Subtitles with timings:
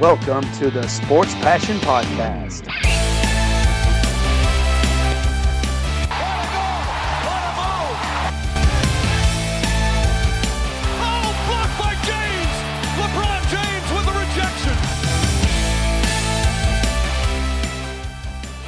[0.00, 2.68] Welcome to the Sports Passion Podcast.
[11.00, 12.54] Oh, blocked by James!
[13.00, 14.76] LeBron James with the rejection.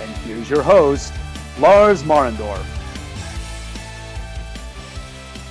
[0.03, 1.12] And here's your host,
[1.61, 2.64] Lars Marendorf.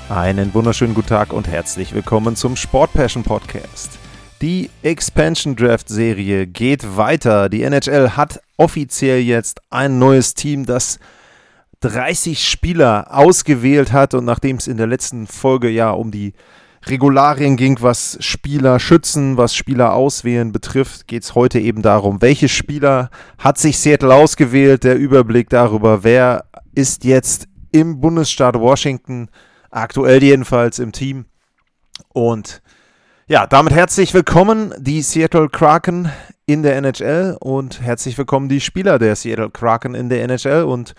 [0.09, 3.98] Einen wunderschönen guten Tag und herzlich willkommen zum Sport Passion Podcast.
[4.41, 7.49] Die Expansion Draft Serie geht weiter.
[7.49, 10.97] Die NHL hat offiziell jetzt ein neues Team, das
[11.81, 16.33] 30 Spieler ausgewählt hat und nachdem es in der letzten Folge ja um die
[16.85, 22.47] Regularien ging, was Spieler schützen, was Spieler auswählen betrifft, geht es heute eben darum, welche
[22.47, 29.27] Spieler hat sich Seattle ausgewählt, der Überblick darüber, wer ist jetzt im Bundesstaat Washington,
[29.69, 31.25] aktuell jedenfalls im Team.
[32.13, 32.61] Und
[33.29, 36.11] ja, damit herzlich willkommen die Seattle Kraken
[36.47, 40.95] in der NHL und herzlich willkommen die Spieler der Seattle Kraken in der NHL und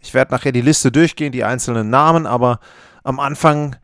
[0.00, 2.60] ich werde nachher die Liste durchgehen, die einzelnen Namen, aber
[3.02, 3.76] am Anfang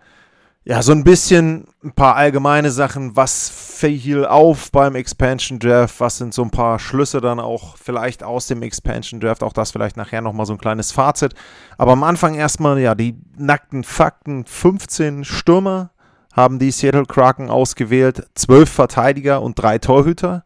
[0.65, 6.17] ja so ein bisschen ein paar allgemeine Sachen, was fiel auf beim Expansion Draft, was
[6.17, 9.99] sind so ein paar Schlüsse dann auch vielleicht aus dem Expansion Draft, auch das vielleicht
[9.99, 11.35] nachher nochmal so ein kleines Fazit,
[11.77, 15.91] aber am Anfang erstmal ja die nackten Fakten, 15 Stürmer
[16.33, 20.45] haben die Seattle Kraken ausgewählt, 12 Verteidiger und drei Torhüter.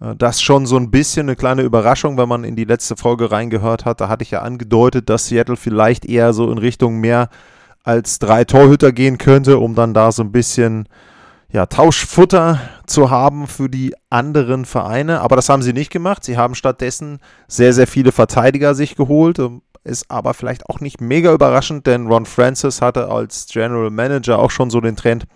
[0.00, 3.30] Äh, Das schon so ein bisschen eine kleine Überraschung, wenn man in die letzte Folge
[3.30, 4.00] reingehört hat.
[4.00, 7.28] Da hatte ich ja angedeutet, dass Seattle vielleicht eher so in Richtung mehr
[7.84, 10.88] als drei Torhüter gehen könnte, um dann da so ein bisschen
[11.50, 15.20] ja, Tauschfutter zu haben für die anderen Vereine.
[15.20, 16.24] Aber das haben sie nicht gemacht.
[16.24, 19.38] Sie haben stattdessen sehr, sehr viele Verteidiger sich geholt.
[19.84, 24.38] Ähm, Ist aber vielleicht auch nicht mega überraschend, denn Ron Francis hatte als General Manager
[24.38, 25.26] auch schon so den Trend,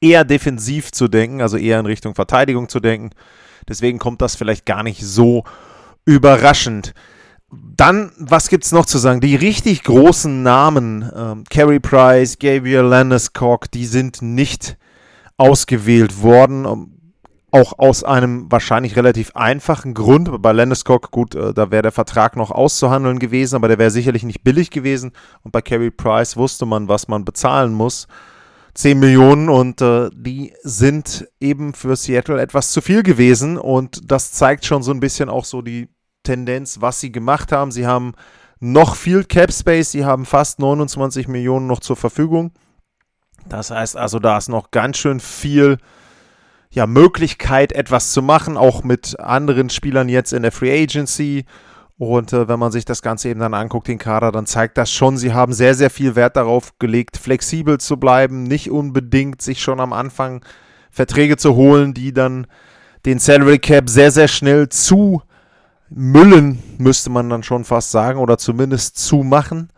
[0.00, 3.10] eher defensiv zu denken, also eher in Richtung Verteidigung zu denken.
[3.68, 5.44] Deswegen kommt das vielleicht gar nicht so
[6.04, 6.94] überraschend.
[7.50, 9.20] Dann, was gibt es noch zu sagen?
[9.20, 14.76] Die richtig großen Namen, ähm, Carey Price, Gabriel Landeskog, die sind nicht
[15.38, 16.97] ausgewählt worden.
[17.50, 20.42] Auch aus einem wahrscheinlich relativ einfachen Grund.
[20.42, 24.22] Bei Landeskog, gut, äh, da wäre der Vertrag noch auszuhandeln gewesen, aber der wäre sicherlich
[24.22, 25.12] nicht billig gewesen.
[25.42, 28.06] Und bei Carey Price wusste man, was man bezahlen muss.
[28.74, 34.30] 10 Millionen und äh, die sind eben für Seattle etwas zu viel gewesen und das
[34.30, 35.88] zeigt schon so ein bisschen auch so die
[36.22, 37.72] Tendenz, was sie gemacht haben.
[37.72, 38.12] Sie haben
[38.60, 42.52] noch viel Cap Space, sie haben fast 29 Millionen noch zur Verfügung.
[43.48, 45.78] Das heißt also, da ist noch ganz schön viel
[46.78, 51.44] ja, Möglichkeit, etwas zu machen, auch mit anderen Spielern jetzt in der Free Agency.
[51.98, 54.92] Und äh, wenn man sich das Ganze eben dann anguckt, den Kader, dann zeigt das
[54.92, 59.60] schon, sie haben sehr, sehr viel Wert darauf gelegt, flexibel zu bleiben, nicht unbedingt sich
[59.60, 60.44] schon am Anfang
[60.92, 62.46] Verträge zu holen, die dann
[63.04, 65.22] den Salary Cap sehr, sehr schnell zu
[65.90, 69.70] müllen, müsste man dann schon fast sagen, oder zumindest zu machen.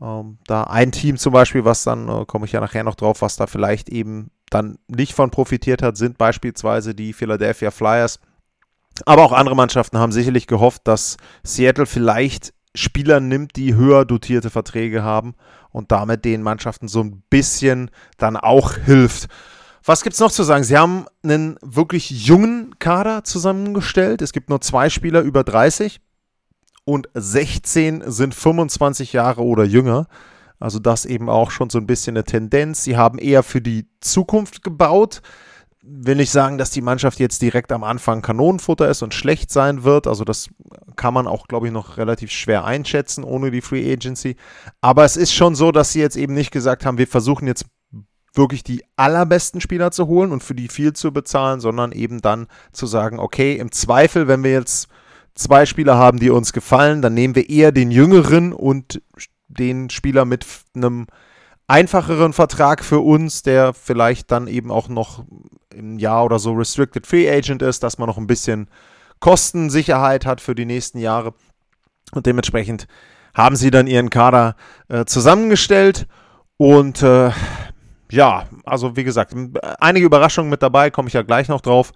[0.00, 3.22] Ähm, da ein Team zum Beispiel, was dann, äh, komme ich ja nachher noch drauf,
[3.22, 8.20] was da vielleicht eben dann nicht von profitiert hat, sind beispielsweise die Philadelphia Flyers.
[9.06, 14.50] Aber auch andere Mannschaften haben sicherlich gehofft, dass Seattle vielleicht Spieler nimmt, die höher dotierte
[14.50, 15.34] Verträge haben
[15.70, 19.28] und damit den Mannschaften so ein bisschen dann auch hilft.
[19.84, 20.64] Was gibt es noch zu sagen?
[20.64, 24.22] Sie haben einen wirklich jungen Kader zusammengestellt.
[24.22, 26.00] Es gibt nur zwei Spieler über 30
[26.88, 30.06] und 16 sind 25 Jahre oder jünger.
[30.58, 32.82] Also das eben auch schon so ein bisschen eine Tendenz.
[32.82, 35.20] Sie haben eher für die Zukunft gebaut.
[35.82, 39.84] Will nicht sagen, dass die Mannschaft jetzt direkt am Anfang Kanonenfutter ist und schlecht sein
[39.84, 40.06] wird.
[40.06, 40.48] Also das
[40.96, 44.36] kann man auch, glaube ich, noch relativ schwer einschätzen ohne die Free Agency.
[44.80, 47.66] Aber es ist schon so, dass sie jetzt eben nicht gesagt haben, wir versuchen jetzt
[48.32, 52.46] wirklich die allerbesten Spieler zu holen und für die viel zu bezahlen, sondern eben dann
[52.72, 54.88] zu sagen, okay, im Zweifel, wenn wir jetzt
[55.38, 59.00] zwei Spieler haben, die uns gefallen, dann nehmen wir eher den jüngeren und
[59.48, 60.44] den Spieler mit
[60.74, 61.06] einem
[61.66, 65.24] einfacheren Vertrag für uns, der vielleicht dann eben auch noch
[65.74, 68.68] im Jahr oder so Restricted Free Agent ist, dass man noch ein bisschen
[69.20, 71.34] Kostensicherheit hat für die nächsten Jahre.
[72.12, 72.86] Und dementsprechend
[73.34, 74.56] haben sie dann ihren Kader
[74.88, 76.06] äh, zusammengestellt
[76.56, 77.30] und äh,
[78.10, 79.34] ja, also wie gesagt,
[79.80, 81.92] einige Überraschungen mit dabei, komme ich ja gleich noch drauf.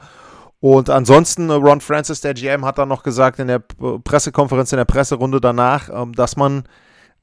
[0.63, 4.77] Und ansonsten, äh, Ron Francis, der GM, hat dann noch gesagt in der Pressekonferenz, in
[4.77, 6.63] der Presserunde danach, ähm, dass man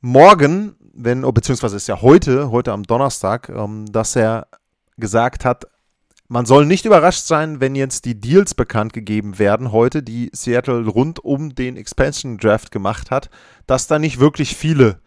[0.02, 4.48] morgen, wenn, oh, beziehungsweise ist ja heute, heute am Donnerstag, ähm, dass er
[4.98, 5.68] gesagt hat,
[6.28, 10.86] man soll nicht überrascht sein, wenn jetzt die Deals bekannt gegeben werden heute, die Seattle
[10.86, 13.30] rund um den Expansion Draft gemacht hat,
[13.68, 15.00] dass da nicht wirklich viele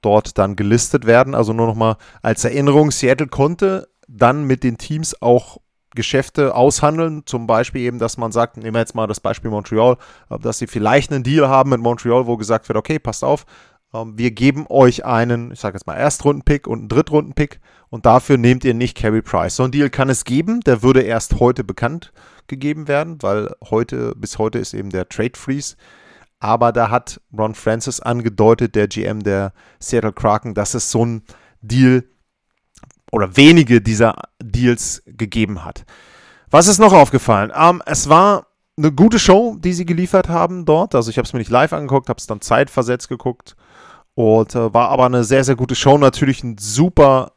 [0.00, 1.34] dort dann gelistet werden.
[1.34, 5.58] Also nur nochmal als Erinnerung, Seattle konnte dann mit den Teams auch
[5.94, 7.22] Geschäfte aushandeln.
[7.26, 9.96] Zum Beispiel eben, dass man sagt, nehmen wir jetzt mal das Beispiel Montreal,
[10.30, 13.46] äh, dass sie vielleicht einen Deal haben mit Montreal, wo gesagt wird, okay, passt auf,
[13.94, 18.36] ähm, wir geben euch einen, ich sage jetzt mal Erstrunden-Pick und einen Drittrunden-Pick und dafür
[18.36, 19.56] nehmt ihr nicht Carey Price.
[19.56, 22.12] So einen Deal kann es geben, der würde erst heute bekannt
[22.48, 25.76] gegeben werden, weil heute, bis heute ist eben der Trade Freeze.
[26.40, 31.22] Aber da hat Ron Francis angedeutet, der GM der Seattle Kraken, dass es so ein
[31.62, 32.04] Deal
[33.14, 35.84] oder wenige dieser Deals gegeben hat.
[36.50, 37.52] Was ist noch aufgefallen?
[37.56, 38.46] Ähm, es war
[38.76, 40.94] eine gute Show, die sie geliefert haben dort.
[40.94, 43.56] Also ich habe es mir nicht live angeguckt, habe es dann zeitversetzt geguckt
[44.14, 45.96] und äh, war aber eine sehr, sehr gute Show.
[45.96, 47.32] Natürlich ein super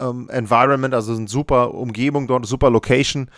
[0.00, 3.30] ähm, Environment, also eine super Umgebung dort, super Location.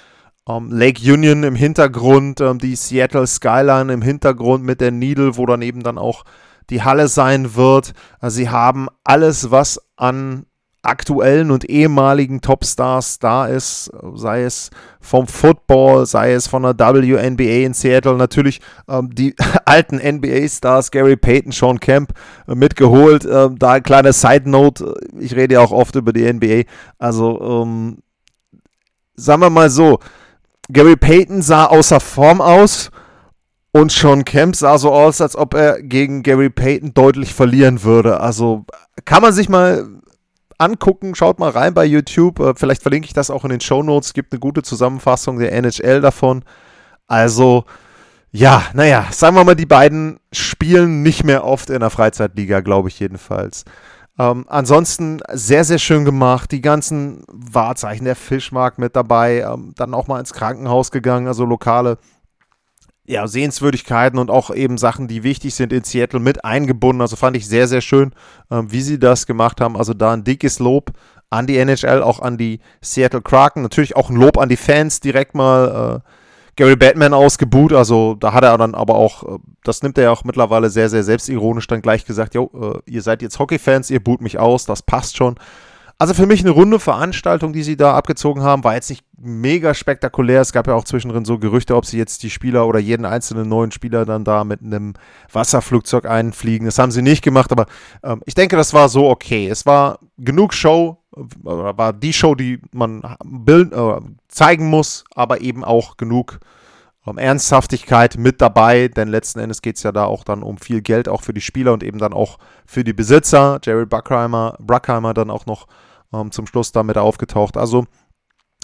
[0.48, 5.46] Ähm, Lake Union im Hintergrund, ähm, die Seattle Skyline im Hintergrund mit der Needle, wo
[5.46, 6.24] daneben dann auch
[6.70, 7.92] die Halle sein wird.
[8.18, 10.46] Also sie haben alles, was an
[10.82, 14.70] aktuellen und ehemaligen Topstars da ist, sei es
[15.00, 19.34] vom Football, sei es von der WNBA in Seattle, natürlich ähm, die
[19.64, 22.12] alten NBA-Stars, Gary Payton, Sean Kemp
[22.48, 23.24] äh, mitgeholt.
[23.24, 26.64] Äh, da ein kleiner Side-Note, ich rede ja auch oft über die NBA,
[26.98, 27.98] also ähm,
[29.14, 30.00] sagen wir mal so,
[30.68, 32.90] Gary Payton sah außer Form aus
[33.72, 38.20] und Sean Kemp sah so aus, als ob er gegen Gary Payton deutlich verlieren würde.
[38.20, 38.64] Also
[39.04, 39.86] kann man sich mal
[40.62, 42.40] angucken, schaut mal rein bei YouTube.
[42.40, 44.08] Äh, vielleicht verlinke ich das auch in den Show Notes.
[44.08, 46.44] Es gibt eine gute Zusammenfassung der NHL davon.
[47.06, 47.64] Also,
[48.30, 52.88] ja, naja, sagen wir mal, die beiden spielen nicht mehr oft in der Freizeitliga, glaube
[52.88, 53.64] ich jedenfalls.
[54.18, 56.50] Ähm, ansonsten sehr, sehr schön gemacht.
[56.52, 59.40] Die ganzen Wahrzeichen, der Fischmarkt mit dabei.
[59.40, 61.98] Ähm, dann auch mal ins Krankenhaus gegangen, also lokale
[63.04, 67.02] ja, Sehenswürdigkeiten und auch eben Sachen, die wichtig sind in Seattle mit eingebunden.
[67.02, 68.12] Also fand ich sehr, sehr schön,
[68.50, 69.76] ähm, wie sie das gemacht haben.
[69.76, 70.92] Also da ein dickes Lob
[71.28, 73.62] an die NHL, auch an die Seattle Kraken.
[73.62, 76.02] Natürlich auch ein Lob an die Fans direkt mal.
[76.04, 76.08] Äh,
[76.54, 80.10] Gary Batman ausgebuht, also da hat er dann aber auch, äh, das nimmt er ja
[80.10, 84.04] auch mittlerweile sehr, sehr selbstironisch dann gleich gesagt, jo, äh, ihr seid jetzt Hockey-Fans, ihr
[84.04, 85.36] boot mich aus, das passt schon.
[85.98, 89.72] Also für mich eine runde Veranstaltung, die sie da abgezogen haben, war jetzt nicht mega
[89.72, 90.40] spektakulär.
[90.40, 93.48] Es gab ja auch zwischendrin so Gerüchte, ob sie jetzt die Spieler oder jeden einzelnen
[93.48, 94.94] neuen Spieler dann da mit einem
[95.32, 96.66] Wasserflugzeug einfliegen.
[96.66, 97.66] Das haben sie nicht gemacht, aber
[98.02, 99.48] ähm, ich denke, das war so okay.
[99.48, 100.98] Es war genug Show,
[101.44, 106.40] oder war die Show, die man bild, äh, zeigen muss, aber eben auch genug
[107.06, 110.82] ähm, Ernsthaftigkeit mit dabei, denn letzten Endes geht es ja da auch dann um viel
[110.82, 113.60] Geld, auch für die Spieler und eben dann auch für die Besitzer.
[113.62, 115.66] Jerry Bruckheimer, Bruckheimer dann auch noch
[116.12, 117.56] ähm, zum Schluss damit aufgetaucht.
[117.56, 117.86] Also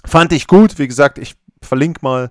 [0.05, 0.79] fand ich gut.
[0.79, 2.31] Wie gesagt, ich verlinke mal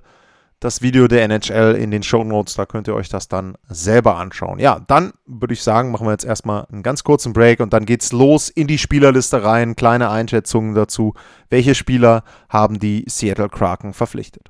[0.59, 2.55] das Video der NHL in den Show Notes.
[2.55, 4.59] Da könnt ihr euch das dann selber anschauen.
[4.59, 7.85] Ja, dann würde ich sagen, machen wir jetzt erstmal einen ganz kurzen Break und dann
[7.85, 9.75] geht's los in die Spielerliste rein.
[9.75, 11.13] Kleine Einschätzungen dazu.
[11.49, 14.49] Welche Spieler haben die Seattle Kraken verpflichtet?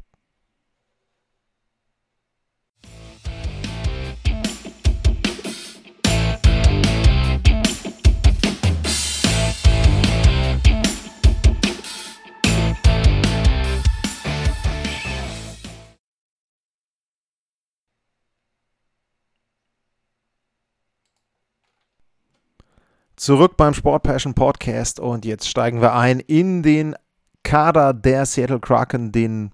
[23.19, 26.95] Zurück beim Sport Passion Podcast und jetzt steigen wir ein in den
[27.41, 29.49] Kader der Seattle Kraken, den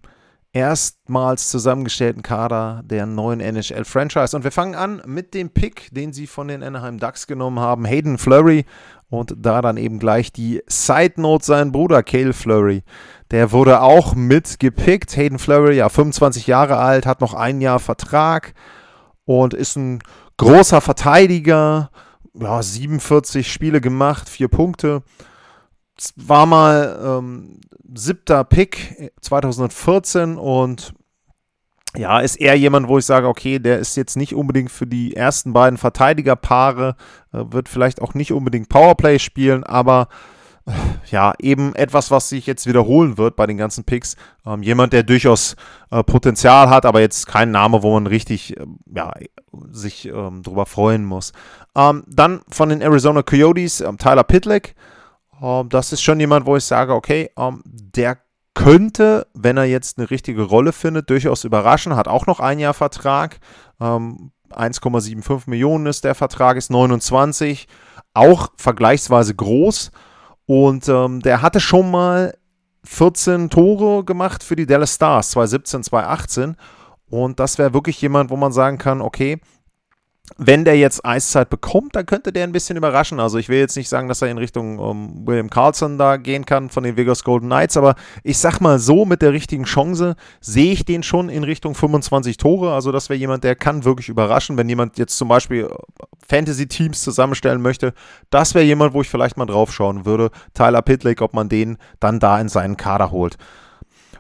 [0.51, 4.35] erstmals zusammengestellten Kader der neuen NHL Franchise.
[4.35, 7.85] Und wir fangen an mit dem Pick, den sie von den Anaheim Ducks genommen haben,
[7.85, 8.65] Hayden Flurry.
[9.09, 12.83] Und da dann eben gleich die Side Note, sein Bruder Cale Flurry.
[13.31, 15.15] Der wurde auch mitgepickt.
[15.15, 18.55] Hayden Flurry, ja, 25 Jahre alt, hat noch ein Jahr Vertrag
[19.23, 19.99] und ist ein
[20.35, 21.91] großer Verteidiger
[22.33, 25.03] ja, 47 Spiele gemacht, vier Punkte.
[26.15, 27.61] War mal ähm,
[27.93, 30.93] siebter Pick 2014 und
[31.95, 35.15] ja, ist eher jemand, wo ich sage, okay, der ist jetzt nicht unbedingt für die
[35.15, 36.95] ersten beiden Verteidigerpaare,
[37.31, 40.07] äh, wird vielleicht auch nicht unbedingt Powerplay spielen, aber
[41.11, 44.15] ja, eben etwas, was sich jetzt wiederholen wird bei den ganzen Picks.
[44.45, 45.55] Ähm, jemand, der durchaus
[45.91, 48.65] äh, Potenzial hat, aber jetzt kein Name, wo man richtig äh,
[48.95, 49.11] ja,
[49.69, 51.33] sich ähm, drüber freuen muss.
[51.75, 54.75] Ähm, dann von den Arizona Coyotes, ähm, Tyler Pitlick.
[55.41, 58.17] Ähm, das ist schon jemand, wo ich sage, okay, ähm, der
[58.53, 61.95] könnte, wenn er jetzt eine richtige Rolle findet, durchaus überraschen.
[61.95, 63.39] Hat auch noch ein Jahr Vertrag.
[63.79, 67.67] 1,75 Millionen ist der Vertrag, ist 29.
[68.13, 69.91] Auch vergleichsweise groß.
[70.45, 72.35] Und ähm, der hatte schon mal
[72.83, 76.55] 14 Tore gemacht für die Dallas Stars, 2017, 2018.
[77.09, 79.39] Und das wäre wirklich jemand, wo man sagen kann, okay,
[80.37, 83.19] wenn der jetzt Eiszeit bekommt, dann könnte der ein bisschen überraschen.
[83.19, 86.15] Also ich will jetzt nicht sagen, dass er in Richtung um, ähm, William Carlson da
[86.15, 89.65] gehen kann von den Vegas Golden Knights, aber ich sag mal so, mit der richtigen
[89.65, 92.73] Chance sehe ich den schon in Richtung 25 Tore.
[92.73, 94.57] Also das wäre jemand, der kann wirklich überraschen.
[94.57, 97.93] Wenn jemand jetzt zum Beispiel äh, Fantasy-Teams zusammenstellen möchte,
[98.29, 100.31] das wäre jemand, wo ich vielleicht mal drauf schauen würde.
[100.53, 103.37] Tyler Pitlick, ob man den dann da in seinen Kader holt.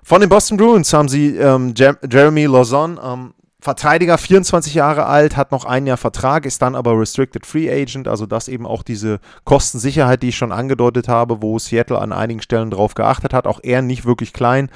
[0.03, 3.33] Von den Boston Bruins haben sie ähm, Jeremy Lozon, ähm,
[3.63, 8.09] Verteidiger, 24 Jahre alt, hat noch ein Jahr Vertrag, ist dann aber Restricted Free Agent,
[8.09, 12.41] also das eben auch diese Kostensicherheit, die ich schon angedeutet habe, wo Seattle an einigen
[12.41, 14.69] Stellen drauf geachtet hat, auch er nicht wirklich klein.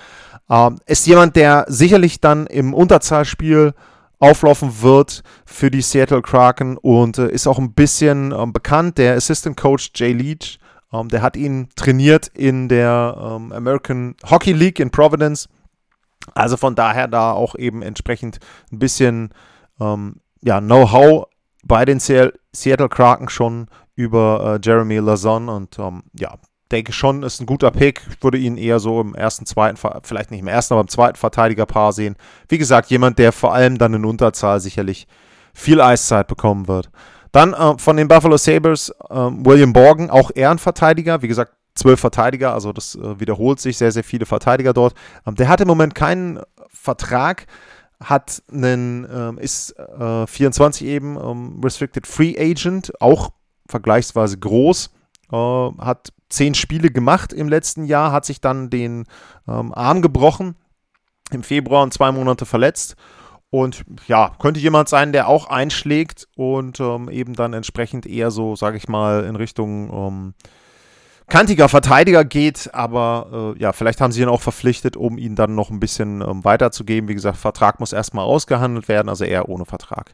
[0.49, 3.73] Ähm, ist jemand, der sicherlich dann im Unterzahlspiel
[4.19, 8.97] auflaufen wird für die Seattle Kraken und äh, ist auch ein bisschen ähm, bekannt.
[8.97, 10.59] Der Assistant Coach Jay Leach,
[10.93, 15.49] ähm, der hat ihn trainiert in der ähm, American Hockey League in Providence
[16.33, 18.39] also von daher da auch eben entsprechend
[18.71, 19.33] ein bisschen
[19.79, 21.27] ähm, ja, Know-how
[21.63, 26.35] bei den Seattle Kraken schon über äh, Jeremy Lazon und ähm, ja,
[26.71, 28.01] denke schon, ist ein guter Pick.
[28.09, 31.17] Ich würde ihn eher so im ersten, zweiten, vielleicht nicht im ersten, aber im zweiten
[31.17, 32.15] Verteidigerpaar sehen.
[32.49, 35.07] Wie gesagt, jemand, der vor allem dann in Unterzahl sicherlich
[35.53, 36.89] viel Eiszeit bekommen wird.
[37.31, 41.21] Dann äh, von den Buffalo Sabres äh, William Borgen, auch Ehrenverteidiger.
[41.21, 44.93] Wie gesagt, zwölf Verteidiger, also das äh, wiederholt sich, sehr, sehr viele Verteidiger dort.
[45.25, 47.45] Ähm, der hat im Moment keinen Vertrag,
[48.03, 53.31] hat einen, ähm, ist äh, 24 eben, ähm, Restricted Free Agent, auch
[53.67, 54.89] vergleichsweise groß,
[55.31, 59.05] äh, hat zehn Spiele gemacht im letzten Jahr, hat sich dann den
[59.45, 60.55] Arm gebrochen,
[61.31, 62.97] im Februar und zwei Monate verletzt.
[63.49, 68.75] Und ja, könnte jemand sein, der auch einschlägt und eben dann entsprechend eher so, sage
[68.75, 70.33] ich mal, in Richtung
[71.29, 75.55] kantiger Verteidiger geht, aber äh, ja, vielleicht haben sie ihn auch verpflichtet, um ihn dann
[75.55, 77.09] noch ein bisschen ähm, weiterzugeben.
[77.09, 80.13] Wie gesagt, Vertrag muss erstmal ausgehandelt werden, also eher ohne Vertrag.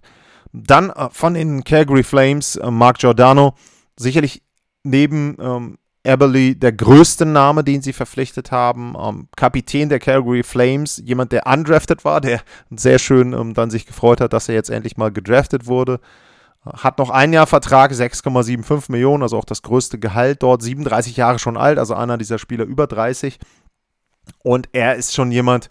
[0.51, 3.53] Dann äh, von den Calgary Flames, äh, Mark Giordano,
[3.95, 4.41] sicherlich
[4.83, 8.95] neben ähm, Eberly der größte Name, den sie verpflichtet haben.
[8.99, 12.41] Ähm, Kapitän der Calgary Flames, jemand, der undrafted war, der
[12.75, 15.99] sehr schön ähm, dann sich gefreut hat, dass er jetzt endlich mal gedraftet wurde.
[16.65, 21.39] Hat noch ein Jahr Vertrag, 6,75 Millionen, also auch das größte Gehalt dort, 37 Jahre
[21.39, 23.37] schon alt, also einer dieser Spieler über 30.
[24.43, 25.67] Und er ist schon jemand,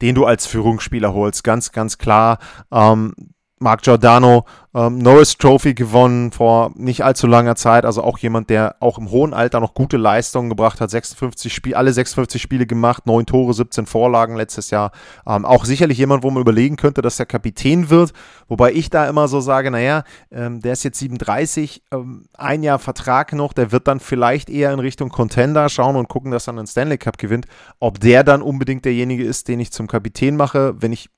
[0.00, 2.38] den du als Führungsspieler holst, ganz, ganz klar.
[2.70, 3.14] Ähm,
[3.58, 4.44] Mark Giordano
[4.74, 7.86] ähm, Norris Trophy gewonnen vor nicht allzu langer Zeit.
[7.86, 10.90] Also auch jemand, der auch im hohen Alter noch gute Leistungen gebracht hat.
[10.90, 14.92] 56 Spiel, alle 56 Spiele gemacht, 9 Tore, 17 Vorlagen letztes Jahr.
[15.26, 18.12] Ähm, auch sicherlich jemand, wo man überlegen könnte, dass er Kapitän wird.
[18.48, 22.78] Wobei ich da immer so sage, naja, ähm, der ist jetzt 37, ähm, ein Jahr
[22.78, 26.52] Vertrag noch, der wird dann vielleicht eher in Richtung Contender schauen und gucken, dass er
[26.52, 27.46] einen Stanley Cup gewinnt.
[27.80, 31.08] Ob der dann unbedingt derjenige ist, den ich zum Kapitän mache, wenn ich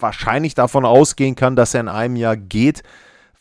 [0.00, 2.82] wahrscheinlich davon ausgehen kann, dass er in einem Jahr geht,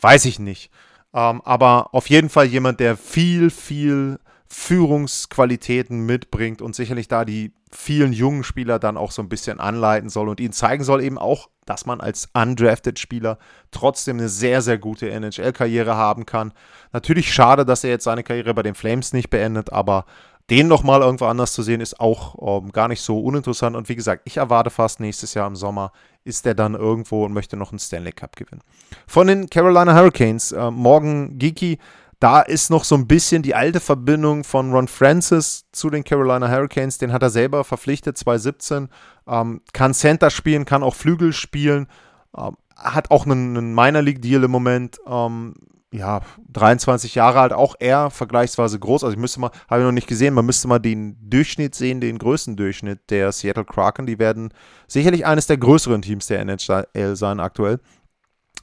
[0.02, 0.72] weiß ich nicht.
[1.14, 7.54] Ähm, aber auf jeden Fall jemand, der viel, viel Führungsqualitäten mitbringt und sicherlich da die
[7.72, 11.18] vielen jungen Spieler dann auch so ein bisschen anleiten soll und ihnen zeigen soll eben
[11.18, 13.38] auch, dass man als undrafted Spieler
[13.72, 16.54] trotzdem eine sehr, sehr gute NHL-Karriere haben kann.
[16.94, 20.06] Natürlich schade, dass er jetzt seine Karriere bei den Flames nicht beendet, aber
[20.50, 23.76] den nochmal irgendwo anders zu sehen, ist auch ähm, gar nicht so uninteressant.
[23.76, 25.92] Und wie gesagt, ich erwarte fast nächstes Jahr im Sommer
[26.24, 28.62] ist er dann irgendwo und möchte noch einen Stanley Cup gewinnen.
[29.08, 31.78] Von den Carolina Hurricanes, äh, Morgan Geeky,
[32.20, 36.50] da ist noch so ein bisschen die alte Verbindung von Ron Francis zu den Carolina
[36.50, 36.98] Hurricanes.
[36.98, 38.90] Den hat er selber verpflichtet, 2017.
[39.28, 41.88] Ähm, kann Center spielen, kann auch Flügel spielen.
[42.36, 44.98] Ähm, hat auch einen, einen Minor League Deal im Moment.
[45.08, 45.54] Ähm,
[45.96, 46.22] ja,
[46.52, 49.04] 23 Jahre alt, auch er vergleichsweise groß.
[49.04, 52.02] Also ich müsste mal, habe ich noch nicht gesehen, man müsste mal den Durchschnitt sehen,
[52.02, 54.06] den größten Durchschnitt der Seattle Kraken.
[54.06, 54.54] Die werden
[54.88, 57.80] sicherlich eines der größeren Teams der NHL sein aktuell.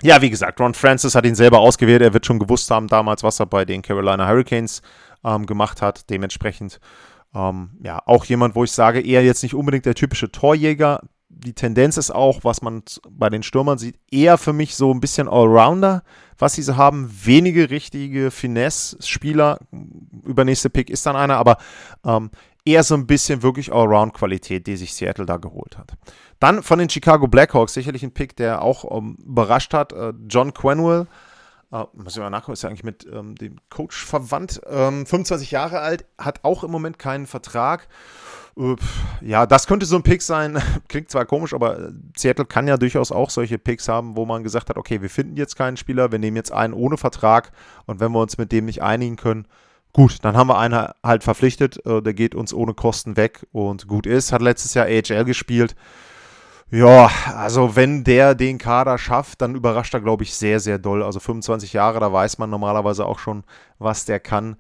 [0.03, 2.03] Ja, wie gesagt, Ron Francis hat ihn selber ausgewählt.
[2.03, 4.83] Er wird schon gewusst haben damals, was er bei den Carolina Hurricanes
[5.25, 6.11] ähm, gemacht hat.
[6.11, 6.81] Dementsprechend
[7.35, 11.01] ähm, ja auch jemand, wo ich sage, eher jetzt nicht unbedingt der typische Torjäger,
[11.33, 15.01] die Tendenz ist auch, was man bei den Stürmern sieht, eher für mich so ein
[15.01, 16.03] bisschen Allrounder,
[16.39, 17.11] was sie so haben.
[17.25, 19.59] Wenige richtige Finesse-Spieler.
[20.25, 21.57] Übernächste Pick ist dann einer, aber
[22.05, 22.31] ähm,
[22.65, 25.93] eher so ein bisschen wirklich Allround-Qualität, die sich Seattle da geholt hat.
[26.39, 29.93] Dann von den Chicago Blackhawks, sicherlich ein Pick, der auch ähm, überrascht hat.
[29.93, 31.07] Äh, John Quenwell.
[31.75, 34.61] Uh, muss ich mal nachgucken, ist ja eigentlich mit ähm, dem Coach verwandt.
[34.67, 37.89] Ähm, 25 Jahre alt, hat auch im Moment keinen Vertrag.
[39.23, 40.61] Ja, das könnte so ein Pick sein.
[40.89, 44.69] Klingt zwar komisch, aber Seattle kann ja durchaus auch solche Picks haben, wo man gesagt
[44.69, 47.53] hat, okay, wir finden jetzt keinen Spieler, wir nehmen jetzt einen ohne Vertrag
[47.87, 49.47] und wenn wir uns mit dem nicht einigen können,
[49.95, 53.89] gut, dann haben wir einen halt verpflichtet, äh, der geht uns ohne Kosten weg und
[53.89, 54.33] gut ist.
[54.33, 55.75] Hat letztes Jahr AHL gespielt.
[56.71, 61.03] Ja, also wenn der den Kader schafft, dann überrascht er, glaube ich, sehr, sehr doll.
[61.03, 63.45] Also 25 Jahre, da weiß man normalerweise auch schon,
[63.79, 64.57] was der kann.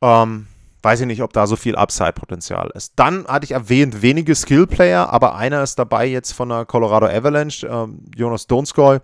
[0.00, 0.46] Ähm,
[0.82, 2.92] weiß ich nicht, ob da so viel Upside-Potenzial ist.
[2.96, 7.66] Dann hatte ich erwähnt, wenige Skill-Player, aber einer ist dabei jetzt von der Colorado Avalanche,
[7.66, 8.98] ähm, Jonas Donskoy.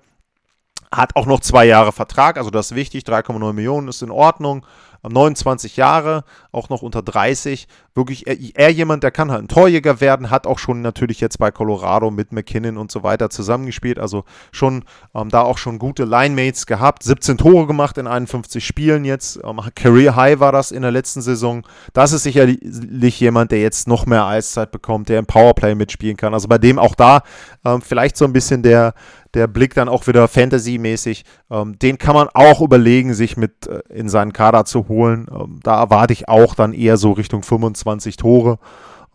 [0.93, 4.65] Hat auch noch zwei Jahre Vertrag, also das ist wichtig, 3,9 Millionen ist in Ordnung.
[5.03, 7.67] 29 Jahre, auch noch unter 30.
[7.95, 11.51] Wirklich eher, jemand, der kann halt ein Torjäger werden, hat auch schon natürlich jetzt bei
[11.51, 13.99] Colorado mit McKinnon und so weiter zusammengespielt.
[13.99, 14.85] Also schon
[15.15, 17.03] ähm, da auch schon gute Linemates gehabt.
[17.03, 19.41] 17 Tore gemacht in 51 Spielen jetzt.
[19.45, 21.67] Ähm, Career High war das in der letzten Saison.
[21.93, 26.35] Das ist sicherlich jemand, der jetzt noch mehr Eiszeit bekommt, der im Powerplay mitspielen kann.
[26.35, 27.23] Also bei dem auch da
[27.65, 28.95] ähm, vielleicht so ein bisschen der
[29.35, 31.25] der Blick dann auch wieder Fantasy-mäßig.
[31.51, 35.27] Ähm, den kann man auch überlegen, sich mit äh, in seinen Kader zu holen.
[35.31, 38.59] Ähm, da erwarte ich auch dann eher so Richtung 25 Tore.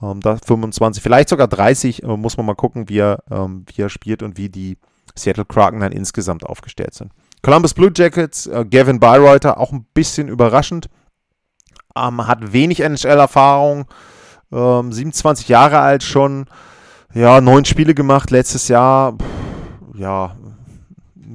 [0.02, 3.82] Ähm, da 25, vielleicht sogar 30, äh, muss man mal gucken, wie er, ähm, wie
[3.82, 4.78] er spielt und wie die
[5.16, 7.12] Seattle Kraken dann insgesamt aufgestellt sind.
[7.42, 10.90] Columbus Blue Jackets, äh, Gavin Byreuther, auch ein bisschen überraschend.
[11.96, 13.86] Ähm, hat wenig NHL-Erfahrung,
[14.52, 16.46] 27 ähm, Jahre alt schon,
[17.14, 19.14] ja, neun Spiele gemacht letztes Jahr.
[19.14, 20.36] Pff, ja,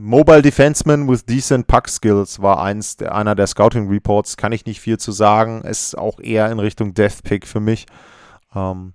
[0.05, 4.37] Mobile Defenseman with decent Puck Skills war eins, einer der Scouting Reports.
[4.37, 5.63] Kann ich nicht viel zu sagen.
[5.63, 7.87] Ist auch eher in Richtung Death Pick für mich.
[8.55, 8.93] Ähm,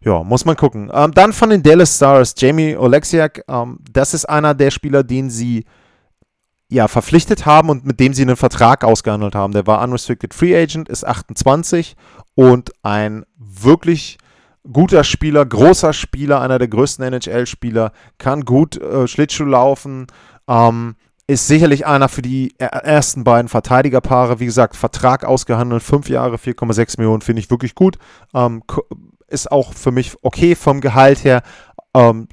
[0.00, 0.88] ja, muss man gucken.
[0.94, 3.42] Ähm, dann von den Dallas Stars, Jamie Oleksiak.
[3.48, 5.64] Ähm, das ist einer der Spieler, den sie
[6.68, 9.52] ja, verpflichtet haben und mit dem sie einen Vertrag ausgehandelt haben.
[9.52, 11.96] Der war Unrestricted Free Agent, ist 28
[12.36, 14.18] und ein wirklich
[14.72, 20.06] guter Spieler, großer Spieler, einer der größten NHL-Spieler, kann gut äh, Schlittschuh laufen,
[20.48, 24.38] ähm, ist sicherlich einer für die ersten beiden Verteidigerpaare.
[24.38, 27.98] Wie gesagt, Vertrag ausgehandelt, fünf Jahre, 4,6 Millionen, finde ich wirklich gut.
[28.32, 28.62] Ähm,
[29.26, 31.42] ist auch für mich okay vom Gehalt her.
[31.94, 32.28] Ähm,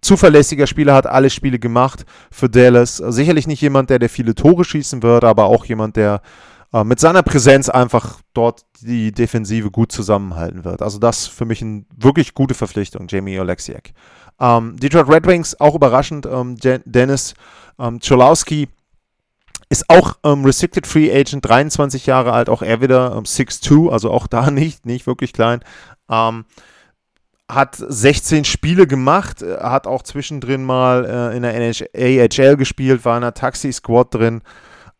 [0.00, 2.96] zuverlässiger Spieler, hat alle Spiele gemacht für Dallas.
[2.96, 6.20] Sicherlich nicht jemand, der, der viele Tore schießen wird, aber auch jemand, der
[6.72, 10.82] äh, mit seiner Präsenz einfach dort die Defensive gut zusammenhalten wird.
[10.82, 13.92] Also das für mich eine wirklich gute Verpflichtung, Jamie Oleksiak.
[14.40, 17.34] Ähm, Detroit Red Wings, auch überraschend, ähm, Dennis
[17.78, 18.68] ähm, Cholowski
[19.68, 24.10] ist auch ähm, Restricted Free Agent, 23 Jahre alt, auch er wieder ähm, 6'2, also
[24.10, 25.60] auch da nicht, nicht wirklich klein.
[26.10, 26.44] Ähm,
[27.50, 33.16] hat 16 Spiele gemacht, äh, hat auch zwischendrin mal äh, in der AHL gespielt, war
[33.16, 34.42] in der Taxi-Squad drin.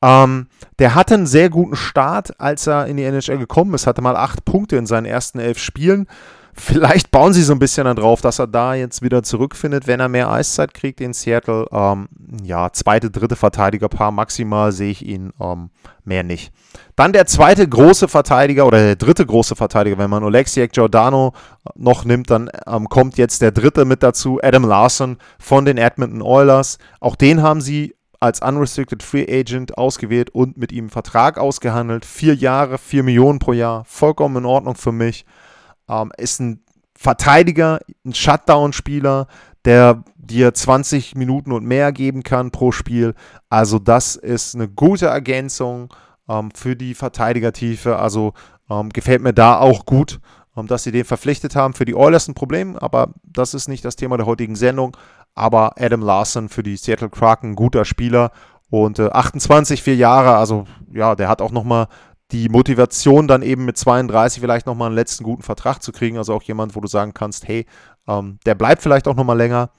[0.02, 3.86] Ähm, der hatte einen sehr guten Start, als er in die NHL gekommen ist.
[3.86, 6.06] Hatte mal acht Punkte in seinen ersten elf Spielen.
[6.54, 10.00] Vielleicht bauen sie so ein bisschen dann drauf, dass er da jetzt wieder zurückfindet, wenn
[10.00, 11.66] er mehr Eiszeit kriegt in Seattle.
[11.72, 12.08] Ähm,
[12.42, 15.70] ja, zweite, dritte Verteidigerpaar maximal sehe ich ihn ähm,
[16.04, 16.52] mehr nicht.
[16.94, 21.32] Dann der zweite große Verteidiger oder der dritte große Verteidiger, wenn man Oleksiak Giordano
[21.74, 26.20] noch nimmt, dann ähm, kommt jetzt der dritte mit dazu, Adam Larson von den Edmonton
[26.20, 26.76] Oilers.
[27.00, 32.04] Auch den haben sie als Unrestricted Free Agent ausgewählt und mit ihm einen Vertrag ausgehandelt.
[32.04, 35.26] Vier Jahre, vier Millionen pro Jahr, vollkommen in Ordnung für mich.
[35.88, 36.62] Ähm, ist ein
[36.96, 39.26] Verteidiger, ein Shutdown-Spieler,
[39.64, 43.14] der dir 20 Minuten und mehr geben kann pro Spiel.
[43.50, 45.92] Also das ist eine gute Ergänzung
[46.28, 47.98] ähm, für die Verteidigertiefe.
[47.98, 48.35] Also
[48.70, 50.20] ähm, gefällt mir da auch gut,
[50.56, 51.74] ähm, dass sie den verpflichtet haben.
[51.74, 54.96] Für die Oilers ein Problem, aber das ist nicht das Thema der heutigen Sendung.
[55.34, 58.32] Aber Adam Larson für die Seattle Kraken, guter Spieler
[58.70, 61.88] und äh, 28, vier Jahre, also ja, der hat auch nochmal
[62.32, 66.16] die Motivation, dann eben mit 32 vielleicht nochmal einen letzten guten Vertrag zu kriegen.
[66.16, 67.66] Also auch jemand, wo du sagen kannst, hey,
[68.08, 69.70] ähm, der bleibt vielleicht auch nochmal länger.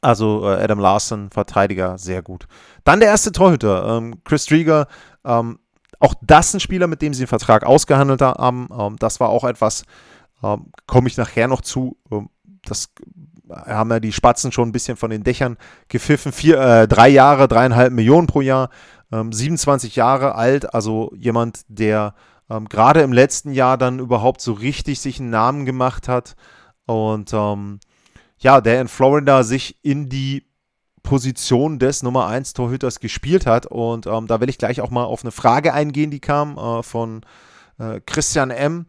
[0.00, 2.46] Also äh, Adam Larson, Verteidiger, sehr gut.
[2.84, 4.86] Dann der erste Torhüter, ähm, Chris Drieger.
[5.24, 5.58] Ähm,
[5.98, 8.68] auch das ein Spieler, mit dem sie einen Vertrag ausgehandelt haben.
[8.76, 9.84] Ähm, das war auch etwas,
[10.42, 11.96] ähm, komme ich nachher noch zu.
[12.10, 12.28] Ähm,
[12.64, 12.92] das
[13.54, 15.56] haben ja die Spatzen schon ein bisschen von den Dächern
[15.88, 16.32] gepfiffen.
[16.32, 18.70] Vier, äh, drei Jahre, dreieinhalb Millionen pro Jahr,
[19.10, 22.14] ähm, 27 Jahre alt, also jemand, der
[22.50, 26.34] ähm, gerade im letzten Jahr dann überhaupt so richtig sich einen Namen gemacht hat
[26.86, 27.80] und ähm,
[28.38, 30.44] ja, der in Florida sich in die
[31.02, 33.66] Position des Nummer 1 Torhüters gespielt hat.
[33.66, 36.82] Und ähm, da will ich gleich auch mal auf eine Frage eingehen, die kam äh,
[36.82, 37.22] von
[37.78, 38.86] äh, Christian M.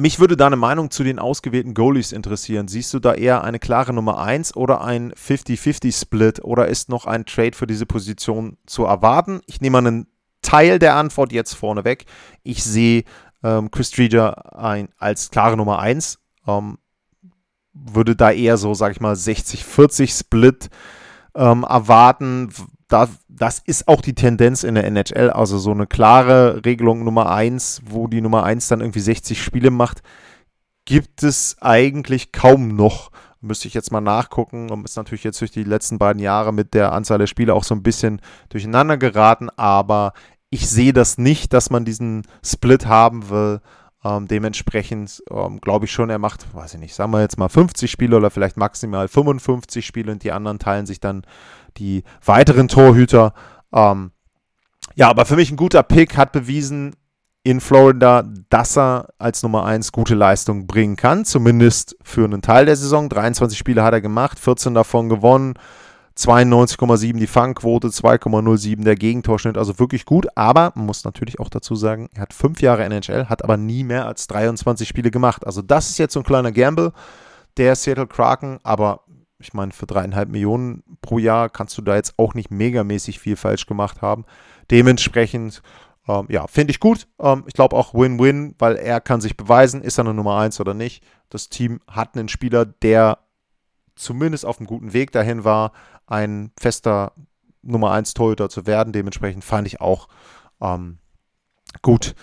[0.00, 2.68] Mich würde deine Meinung zu den ausgewählten Goalies interessieren.
[2.68, 7.26] Siehst du da eher eine klare Nummer 1 oder ein 50-50-Split oder ist noch ein
[7.26, 9.40] Trade für diese Position zu erwarten?
[9.46, 10.06] Ich nehme einen
[10.40, 12.04] Teil der Antwort jetzt vorneweg.
[12.44, 13.02] Ich sehe
[13.42, 16.20] ähm, Chris Treger ein, als klare Nummer 1.
[16.46, 16.78] Ähm,
[17.72, 20.70] würde da eher so, sag ich mal, 60-40-Split
[21.34, 22.50] ähm, erwarten,
[22.88, 27.30] da, das ist auch die Tendenz in der NHL, also so eine klare Regelung Nummer
[27.30, 30.02] 1, wo die Nummer 1 dann irgendwie 60 Spiele macht,
[30.86, 33.10] gibt es eigentlich kaum noch.
[33.40, 36.74] Müsste ich jetzt mal nachgucken und ist natürlich jetzt durch die letzten beiden Jahre mit
[36.74, 40.12] der Anzahl der Spiele auch so ein bisschen durcheinander geraten, aber
[40.50, 43.60] ich sehe das nicht, dass man diesen Split haben will.
[44.04, 47.48] Ähm, dementsprechend ähm, glaube ich schon, er macht, weiß ich nicht, sagen wir jetzt mal
[47.48, 51.22] 50 Spiele oder vielleicht maximal 55 Spiele und die anderen teilen sich dann
[51.78, 53.34] die weiteren Torhüter.
[53.72, 54.12] Ähm,
[54.94, 56.94] ja, aber für mich ein guter Pick, hat bewiesen
[57.42, 62.66] in Florida, dass er als Nummer 1 gute Leistung bringen kann, zumindest für einen Teil
[62.66, 63.08] der Saison.
[63.08, 65.54] 23 Spiele hat er gemacht, 14 davon gewonnen.
[66.18, 70.26] 92,7 die Fangquote, 2,07 der Gegentorschnitt, also wirklich gut.
[70.34, 73.84] Aber man muss natürlich auch dazu sagen, er hat fünf Jahre NHL, hat aber nie
[73.84, 75.46] mehr als 23 Spiele gemacht.
[75.46, 76.92] Also das ist jetzt so ein kleiner Gamble
[77.56, 79.02] der Seattle Kraken, aber
[79.38, 83.36] ich meine, für dreieinhalb Millionen pro Jahr kannst du da jetzt auch nicht megamäßig viel
[83.36, 84.24] falsch gemacht haben.
[84.72, 85.62] Dementsprechend,
[86.08, 87.06] ähm, ja, finde ich gut.
[87.20, 90.60] Ähm, ich glaube auch Win-Win, weil er kann sich beweisen, ist er eine Nummer 1
[90.60, 91.04] oder nicht.
[91.30, 93.18] Das Team hat einen Spieler, der
[93.94, 95.72] zumindest auf einem guten Weg dahin war,
[96.08, 97.12] ein fester
[97.62, 98.92] Nummer 1 Torhüter zu werden.
[98.92, 100.08] Dementsprechend fand ich auch
[100.60, 100.98] ähm,
[101.82, 102.14] gut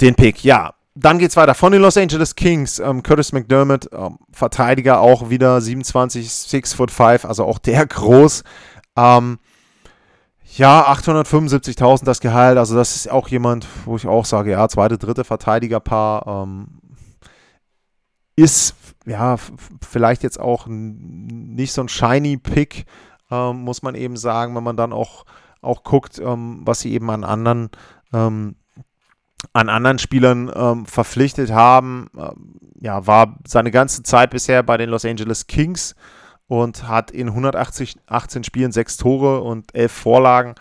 [0.00, 0.44] den Pick.
[0.44, 2.78] Ja, dann geht es weiter von den Los Angeles Kings.
[2.78, 8.44] Ähm, Curtis McDermott, ähm, Verteidiger auch wieder 27, 6 foot 5, also auch der groß.
[8.96, 9.38] Ähm,
[10.56, 14.98] ja, 875.000 das Gehalt, also das ist auch jemand, wo ich auch sage, ja, zweite,
[14.98, 16.80] dritte Verteidigerpaar ähm,
[18.36, 19.36] ist ja
[19.80, 22.86] vielleicht jetzt auch nicht so ein shiny Pick,
[23.34, 25.24] ähm, muss man eben sagen, wenn man dann auch,
[25.60, 27.70] auch guckt, ähm, was sie eben an anderen,
[28.12, 28.56] ähm,
[29.52, 32.08] an anderen Spielern ähm, verpflichtet haben.
[32.16, 35.94] Ähm, ja, war seine ganze Zeit bisher bei den Los Angeles Kings
[36.46, 40.54] und hat in 180, 18 Spielen sechs Tore und elf Vorlagen.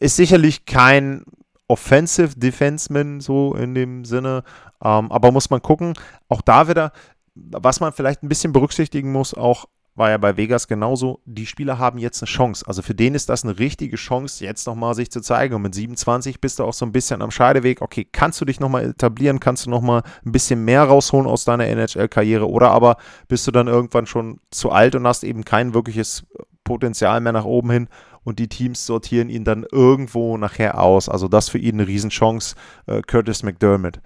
[0.00, 1.24] Ist sicherlich kein
[1.66, 4.42] Offensive Defenseman so in dem Sinne,
[4.82, 5.94] ähm, aber muss man gucken.
[6.28, 6.92] Auch da wieder,
[7.34, 11.20] was man vielleicht ein bisschen berücksichtigen muss, auch war ja bei Vegas genauso.
[11.24, 12.64] Die Spieler haben jetzt eine Chance.
[12.66, 15.54] Also für den ist das eine richtige Chance, jetzt nochmal sich zu zeigen.
[15.54, 17.80] Und mit 27 bist du auch so ein bisschen am Scheideweg.
[17.80, 19.38] Okay, kannst du dich nochmal etablieren?
[19.38, 22.48] Kannst du nochmal ein bisschen mehr rausholen aus deiner NHL-Karriere?
[22.48, 22.96] Oder aber
[23.28, 26.24] bist du dann irgendwann schon zu alt und hast eben kein wirkliches
[26.64, 27.88] Potenzial mehr nach oben hin
[28.24, 31.08] und die Teams sortieren ihn dann irgendwo nachher aus.
[31.08, 34.00] Also das für ihn eine Riesenchance, äh, Curtis McDermott.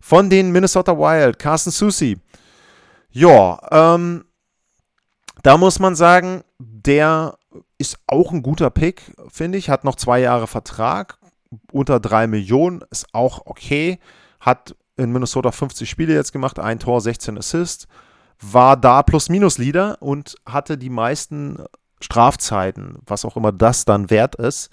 [0.00, 2.18] Von den Minnesota Wild, Carsten Susi.
[3.10, 4.24] Ja, ähm,
[5.44, 7.36] da muss man sagen, der
[7.76, 9.68] ist auch ein guter Pick, finde ich.
[9.68, 11.18] Hat noch zwei Jahre Vertrag,
[11.70, 13.98] unter drei Millionen, ist auch okay.
[14.40, 17.86] Hat in Minnesota 50 Spiele jetzt gemacht, ein Tor, 16 Assists.
[18.40, 21.62] War da Plus-Minus-Leader und hatte die meisten
[22.00, 24.70] Strafzeiten, was auch immer das dann wert ist.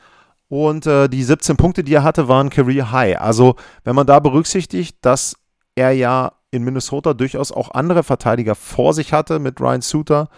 [0.48, 3.20] Und äh, die 17 Punkte, die er hatte, waren Career High.
[3.20, 5.36] Also, wenn man da berücksichtigt, dass
[5.76, 10.30] er ja in Minnesota durchaus auch andere Verteidiger vor sich hatte, mit Ryan Suter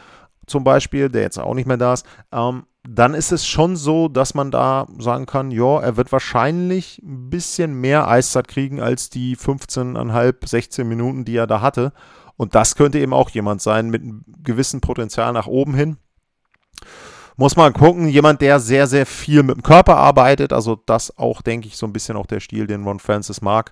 [0.45, 4.10] zum Beispiel, der jetzt auch nicht mehr da ist, ähm, dann ist es schon so,
[4.10, 9.10] dass man da sagen kann, ja, er wird wahrscheinlich ein bisschen mehr Eiszeit kriegen als
[9.10, 11.93] die 15,5, 16 Minuten, die er da hatte.
[12.36, 15.97] Und das könnte eben auch jemand sein mit einem gewissen Potenzial nach oben hin.
[17.38, 20.51] Muss man gucken, jemand, der sehr, sehr viel mit dem Körper arbeitet.
[20.51, 23.71] Also das auch, denke ich, so ein bisschen auch der Stil, den Ron Francis mag.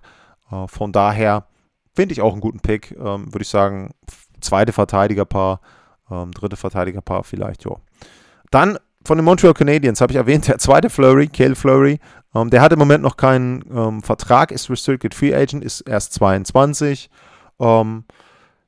[0.51, 1.47] Äh, von daher
[1.93, 2.91] finde ich auch einen guten Pick.
[2.91, 3.93] Ähm, Würde ich sagen,
[4.39, 5.60] zweite Verteidigerpaar
[6.12, 7.76] ähm, dritte Verteidigerpaar vielleicht, ja.
[8.52, 12.00] Dann von den Montreal Canadiens habe ich erwähnt, der zweite Flurry, Cale Flurry.
[12.36, 16.13] Ähm, der hat im Moment noch keinen ähm, Vertrag, ist Restricted Free Agent, ist erst
[16.13, 17.10] 22.
[17.60, 18.04] Ähm,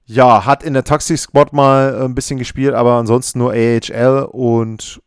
[0.05, 4.27] ja, hat in der Taxi Squad mal äh, ein bisschen gespielt, aber ansonsten nur AHL
[4.31, 5.01] und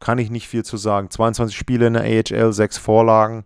[0.00, 1.10] kann ich nicht viel zu sagen.
[1.10, 3.44] 22 Spiele in der AHL, 6 Vorlagen.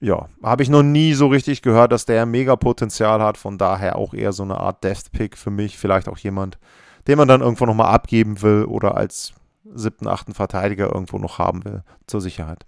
[0.00, 3.38] Ja, habe ich noch nie so richtig gehört, dass der mega Potenzial hat.
[3.38, 5.78] Von daher auch eher so eine Art Death Pick für mich.
[5.78, 6.58] Vielleicht auch jemand,
[7.06, 9.32] den man dann irgendwo nochmal abgeben will oder als
[9.64, 12.64] siebten, achten Verteidiger irgendwo noch haben will, zur Sicherheit.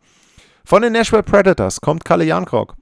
[0.64, 2.74] Von den Nashville Predators kommt Kalle Jankrock.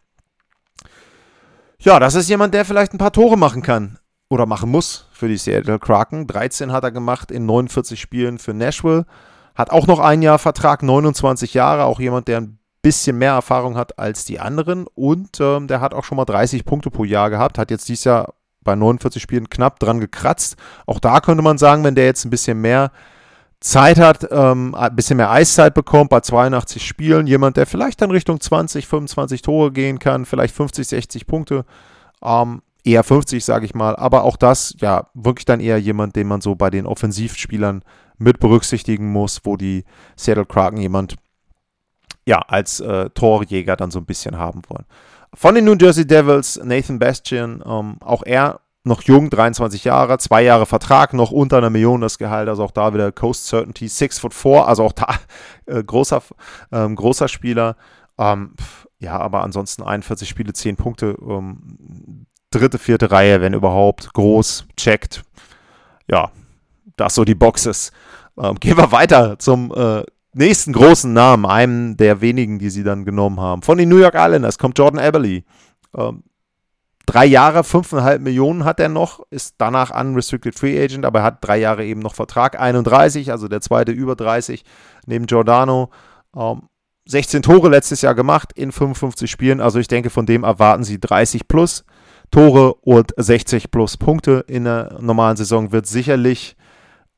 [1.81, 3.99] Ja, das ist jemand, der vielleicht ein paar Tore machen kann
[4.31, 6.27] oder machen muss für die Seattle Kraken.
[6.27, 9.05] 13 hat er gemacht in 49 Spielen für Nashville.
[9.55, 11.85] Hat auch noch ein Jahr Vertrag, 29 Jahre.
[11.85, 14.87] Auch jemand, der ein bisschen mehr Erfahrung hat als die anderen.
[14.95, 17.59] Und ähm, der hat auch schon mal 30 Punkte pro Jahr gehabt.
[17.59, 20.57] Hat jetzt dieses Jahr bei 49 Spielen knapp dran gekratzt.
[20.87, 22.91] Auch da könnte man sagen, wenn der jetzt ein bisschen mehr
[23.61, 28.11] Zeit hat, ähm, ein bisschen mehr Eiszeit bekommt bei 82 Spielen, jemand, der vielleicht dann
[28.11, 31.65] Richtung 20, 25 Tore gehen kann, vielleicht 50, 60 Punkte,
[32.23, 36.29] ähm, eher 50, sage ich mal, aber auch das, ja, wirklich dann eher jemand, den
[36.29, 37.83] man so bei den Offensivspielern
[38.19, 39.85] mit berücksichtigen muss, wo die
[40.17, 41.17] Seattle Kraken jemand,
[42.27, 44.85] ja, als äh, Torjäger dann so ein bisschen haben wollen.
[45.35, 50.43] Von den New Jersey Devils, Nathan Bastian, ähm, auch er noch jung, 23 Jahre, zwei
[50.43, 54.19] Jahre Vertrag, noch unter einer Million das Gehalt, also auch da wieder Coast Certainty, 6
[54.19, 55.15] foot 4, also auch da
[55.67, 56.23] äh, großer,
[56.71, 57.77] ähm, großer Spieler.
[58.19, 58.55] Ähm,
[58.99, 65.23] ja, aber ansonsten 41 Spiele, 10 Punkte, ähm, dritte, vierte Reihe, wenn überhaupt, groß, checkt.
[66.09, 66.31] Ja,
[66.97, 67.91] das so die Boxes.
[68.39, 73.05] Ähm, gehen wir weiter zum äh, nächsten großen Namen, einem der wenigen, die sie dann
[73.05, 73.63] genommen haben.
[73.63, 75.45] Von den New York Islanders kommt Jordan Eberly.
[75.97, 76.25] Ähm,
[77.07, 81.39] drei Jahre, 5,5 Millionen hat er noch, ist danach unrestricted free agent, aber er hat
[81.41, 82.59] drei Jahre eben noch Vertrag.
[82.59, 84.65] 31, also der zweite über 30,
[85.07, 85.91] neben Giordano.
[86.37, 86.63] Ähm,
[87.07, 89.61] 16 Tore letztes Jahr gemacht in 55 Spielen.
[89.61, 91.85] Also ich denke, von dem erwarten sie 30 plus
[92.31, 95.71] Tore und 60 plus Punkte in der normalen Saison.
[95.71, 96.57] Wird sicherlich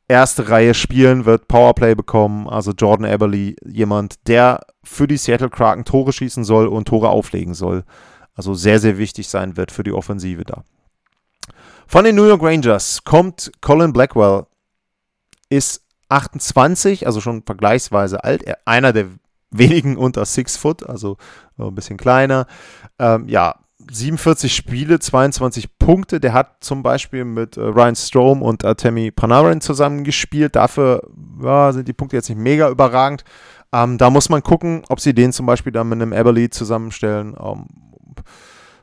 [0.09, 2.49] erste Reihe spielen, wird Powerplay bekommen.
[2.49, 7.55] Also Jordan Eberly, jemand, der für die Seattle Kraken Tore schießen soll und Tore auflegen
[7.55, 7.85] soll.
[8.35, 10.63] Also sehr, sehr wichtig sein wird für die Offensive da.
[11.87, 14.47] Von den New York Rangers kommt Colin Blackwell,
[15.49, 19.07] ist 28, also schon vergleichsweise alt, einer der
[19.51, 21.17] wenigen unter 6 Foot, also
[21.59, 22.47] ein bisschen kleiner.
[22.99, 26.21] Ähm, ja, 47 Spiele, 22 Punkte.
[26.21, 30.57] Der hat zum Beispiel mit äh, Ryan Strom und Artemi Panarin zusammengespielt.
[30.57, 31.03] Dafür
[31.43, 33.25] ja, sind die Punkte jetzt nicht mega überragend.
[33.73, 37.37] Ähm, da muss man gucken, ob sie den zum Beispiel dann mit einem Eberly zusammenstellen.
[37.39, 37.67] Ähm,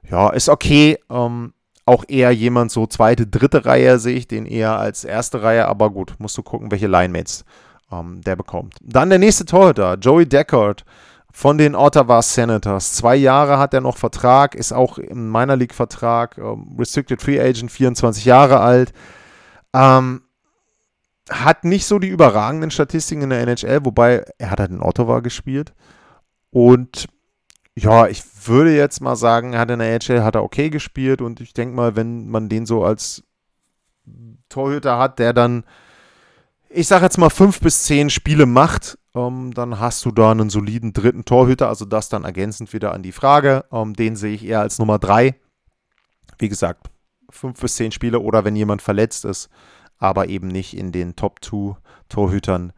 [0.10, 0.98] ja, ist okay.
[1.10, 1.54] Ähm,
[1.86, 5.90] auch eher jemand so zweite, dritte Reihe sehe ich den eher als erste Reihe, aber
[5.90, 7.44] gut, musst du gucken, welche Linemates
[7.92, 8.76] ähm, der bekommt.
[8.82, 10.86] Dann der nächste Torhüter, Joey Deckard
[11.36, 12.94] von den Ottawa Senators.
[12.94, 17.42] Zwei Jahre hat er noch Vertrag, ist auch im Minor League Vertrag, ähm, Restricted Free
[17.42, 18.94] Agent, 24 Jahre alt.
[19.74, 20.22] Ähm,
[21.32, 25.22] hat nicht so die überragenden Statistiken in der NHL, wobei er hat halt in Ottawa
[25.22, 25.74] gespielt.
[26.52, 27.08] Und
[27.76, 31.20] ja, ich würde jetzt mal sagen, er hat in der NHL hat er okay gespielt
[31.20, 33.24] und ich denke mal, wenn man den so als
[34.50, 35.64] Torhüter hat, der dann,
[36.70, 40.50] ich sage jetzt mal fünf bis zehn Spiele macht, ähm, dann hast du da einen
[40.50, 43.66] soliden dritten Torhüter, also das dann ergänzend wieder an die Frage.
[43.72, 45.36] Ähm, den sehe ich eher als Nummer drei.
[46.40, 46.90] Wie gesagt,
[47.30, 49.50] fünf bis zehn Spiele oder wenn jemand verletzt ist,
[49.98, 51.76] aber eben nicht in den Top 2
[52.10, 52.74] Torhütern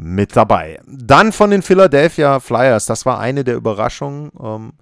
[0.00, 0.80] mit dabei.
[0.86, 4.32] Dann von den Philadelphia Flyers, das war eine der Überraschungen.
[4.40, 4.72] Ähm,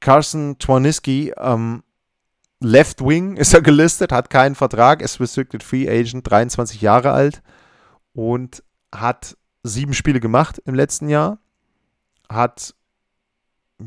[0.00, 1.82] Carson Twaniski, ähm,
[2.60, 7.42] Left Wing ist er gelistet, hat keinen Vertrag, ist Restricted Free Agent, 23 Jahre alt
[8.12, 11.38] und hat sieben Spiele gemacht im letzten Jahr.
[12.28, 12.74] Hat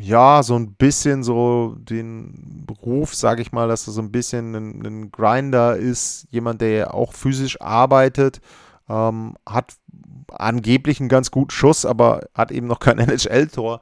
[0.02, 4.54] ja so ein bisschen so den Ruf, sage ich mal, dass er so ein bisschen
[4.54, 8.42] ein, ein Grinder ist, jemand, der auch physisch arbeitet,
[8.90, 9.76] ähm, hat
[10.30, 13.82] angeblich einen ganz guten Schuss, aber hat eben noch kein NHL-Tor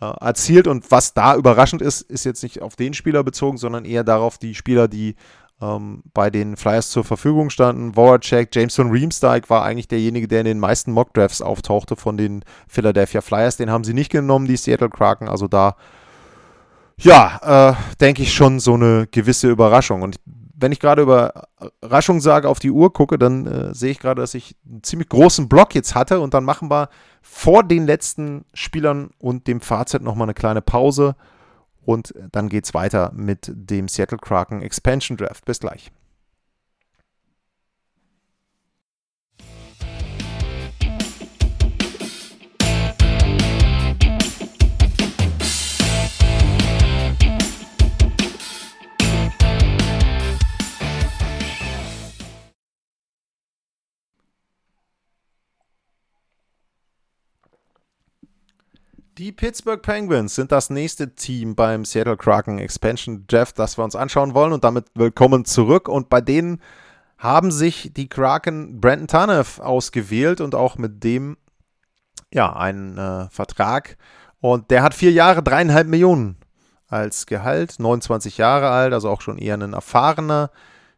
[0.00, 0.66] äh, erzielt.
[0.66, 4.38] Und was da überraschend ist, ist jetzt nicht auf den Spieler bezogen, sondern eher darauf
[4.38, 5.16] die Spieler, die
[5.60, 7.94] ähm, bei den Flyers zur Verfügung standen.
[7.94, 13.20] Voracek, Jameson Reamstike war eigentlich derjenige, der in den meisten Mockdrafts auftauchte von den Philadelphia
[13.20, 13.56] Flyers.
[13.56, 15.28] Den haben sie nicht genommen, die Seattle Kraken.
[15.28, 15.76] Also da,
[16.98, 20.02] ja, äh, denke ich schon so eine gewisse Überraschung.
[20.02, 20.16] Und
[20.58, 21.48] wenn ich gerade über
[21.82, 25.08] Überraschung sage, auf die Uhr gucke, dann äh, sehe ich gerade, dass ich einen ziemlich
[25.08, 26.20] großen Block jetzt hatte.
[26.20, 26.88] Und dann machen wir
[27.22, 31.16] vor den letzten Spielern und dem Fazit nochmal eine kleine Pause
[31.86, 35.44] und dann geht es weiter mit dem Seattle Kraken Expansion Draft.
[35.44, 35.90] Bis gleich.
[59.18, 63.96] Die Pittsburgh Penguins sind das nächste Team beim Seattle Kraken Expansion Draft, das wir uns
[63.96, 64.52] anschauen wollen.
[64.52, 65.88] Und damit willkommen zurück.
[65.88, 66.60] Und bei denen
[67.16, 71.38] haben sich die Kraken Brandon Tanev ausgewählt und auch mit dem
[72.30, 73.96] ja einen äh, Vertrag.
[74.42, 76.36] Und der hat vier Jahre, dreieinhalb Millionen
[76.86, 80.50] als Gehalt, 29 Jahre alt, also auch schon eher ein erfahrener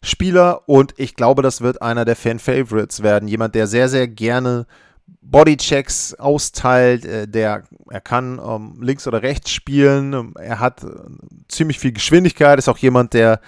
[0.02, 0.68] Spieler.
[0.68, 3.28] Und ich glaube, das wird einer der Fan-Favorites werden.
[3.28, 4.66] Jemand, der sehr, sehr gerne
[5.20, 10.88] Bodychecks austeilt, äh, der er kann ähm, links oder rechts spielen, er hat äh,
[11.48, 13.40] ziemlich viel Geschwindigkeit, ist auch jemand, der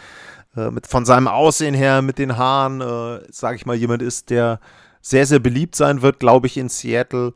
[0.57, 4.31] äh, mit, von seinem Aussehen her mit den Haaren, äh, sage ich mal, jemand ist,
[4.31, 4.61] der
[5.01, 7.35] sehr, sehr beliebt sein wird, glaube ich, in Seattle.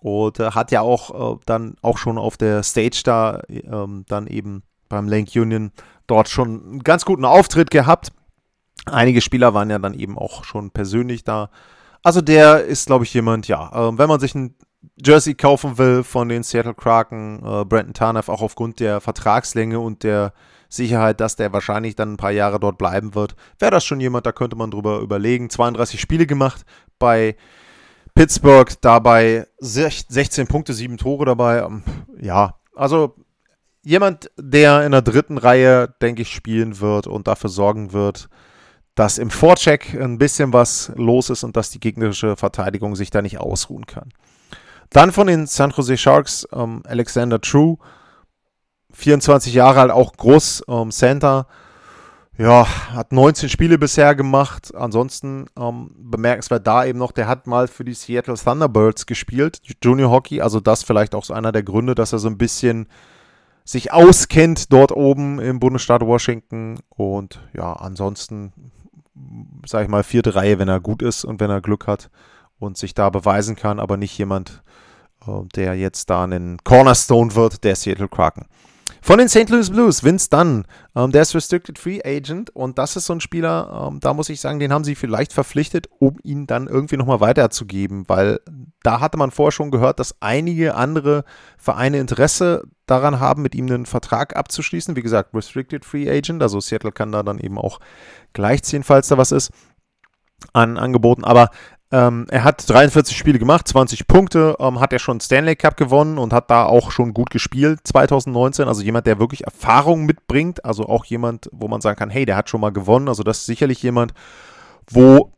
[0.00, 4.26] Und äh, hat ja auch äh, dann auch schon auf der Stage da ähm, dann
[4.26, 5.70] eben beim Lake Union
[6.08, 8.10] dort schon einen ganz guten Auftritt gehabt.
[8.86, 11.50] Einige Spieler waren ja dann eben auch schon persönlich da
[12.02, 14.54] also der ist, glaube ich, jemand, ja, äh, wenn man sich einen
[15.04, 20.02] Jersey kaufen will von den Seattle Kraken, äh, Brandon Tarnaff, auch aufgrund der Vertragslänge und
[20.02, 20.32] der
[20.68, 24.26] Sicherheit, dass der wahrscheinlich dann ein paar Jahre dort bleiben wird, wäre das schon jemand,
[24.26, 25.50] da könnte man drüber überlegen.
[25.50, 26.64] 32 Spiele gemacht
[26.98, 27.36] bei
[28.14, 31.60] Pittsburgh, dabei 16 Punkte, 7 Tore dabei.
[31.60, 31.82] Ähm,
[32.20, 33.16] ja, also
[33.82, 38.28] jemand, der in der dritten Reihe, denke ich, spielen wird und dafür sorgen wird,
[38.94, 43.22] dass im Vorcheck ein bisschen was los ist und dass die gegnerische Verteidigung sich da
[43.22, 44.10] nicht ausruhen kann.
[44.90, 47.78] Dann von den San Jose Sharks ähm, Alexander True,
[48.92, 51.46] 24 Jahre alt, auch groß, ähm, Center.
[52.38, 54.74] Ja, hat 19 Spiele bisher gemacht.
[54.74, 60.10] Ansonsten ähm, bemerkenswert da eben noch, der hat mal für die Seattle Thunderbirds gespielt, Junior
[60.10, 60.40] Hockey.
[60.40, 62.86] Also das vielleicht auch so einer der Gründe, dass er so ein bisschen
[63.64, 66.80] sich auskennt dort oben im Bundesstaat Washington.
[66.88, 68.52] Und ja, ansonsten,
[69.66, 72.10] sage ich mal, vierte Reihe, wenn er gut ist und wenn er Glück hat
[72.58, 74.62] und sich da beweisen kann, aber nicht jemand,
[75.26, 78.46] äh, der jetzt da ein Cornerstone wird, der Seattle Kraken.
[79.00, 79.48] Von den St.
[79.48, 83.20] Louis Blues, Vince Dunn, ähm, der ist Restricted Free Agent und das ist so ein
[83.20, 86.96] Spieler, ähm, da muss ich sagen, den haben sie vielleicht verpflichtet, um ihn dann irgendwie
[86.96, 88.40] nochmal weiterzugeben, weil
[88.82, 91.24] da hatte man vorher schon gehört, dass einige andere
[91.56, 94.96] Vereine Interesse daran haben, mit ihm einen Vertrag abzuschließen.
[94.96, 97.80] Wie gesagt, Restricted Free Agent, also Seattle kann da dann eben auch
[98.32, 99.50] gleichziehen, falls da was ist
[100.52, 101.24] an Angeboten.
[101.24, 101.50] Aber
[101.92, 106.16] ähm, er hat 43 Spiele gemacht, 20 Punkte, ähm, hat er schon Stanley Cup gewonnen
[106.16, 108.66] und hat da auch schon gut gespielt 2019.
[108.66, 112.36] Also jemand, der wirklich Erfahrung mitbringt, also auch jemand, wo man sagen kann, hey, der
[112.36, 113.08] hat schon mal gewonnen.
[113.08, 114.14] Also das ist sicherlich jemand,
[114.90, 115.34] wo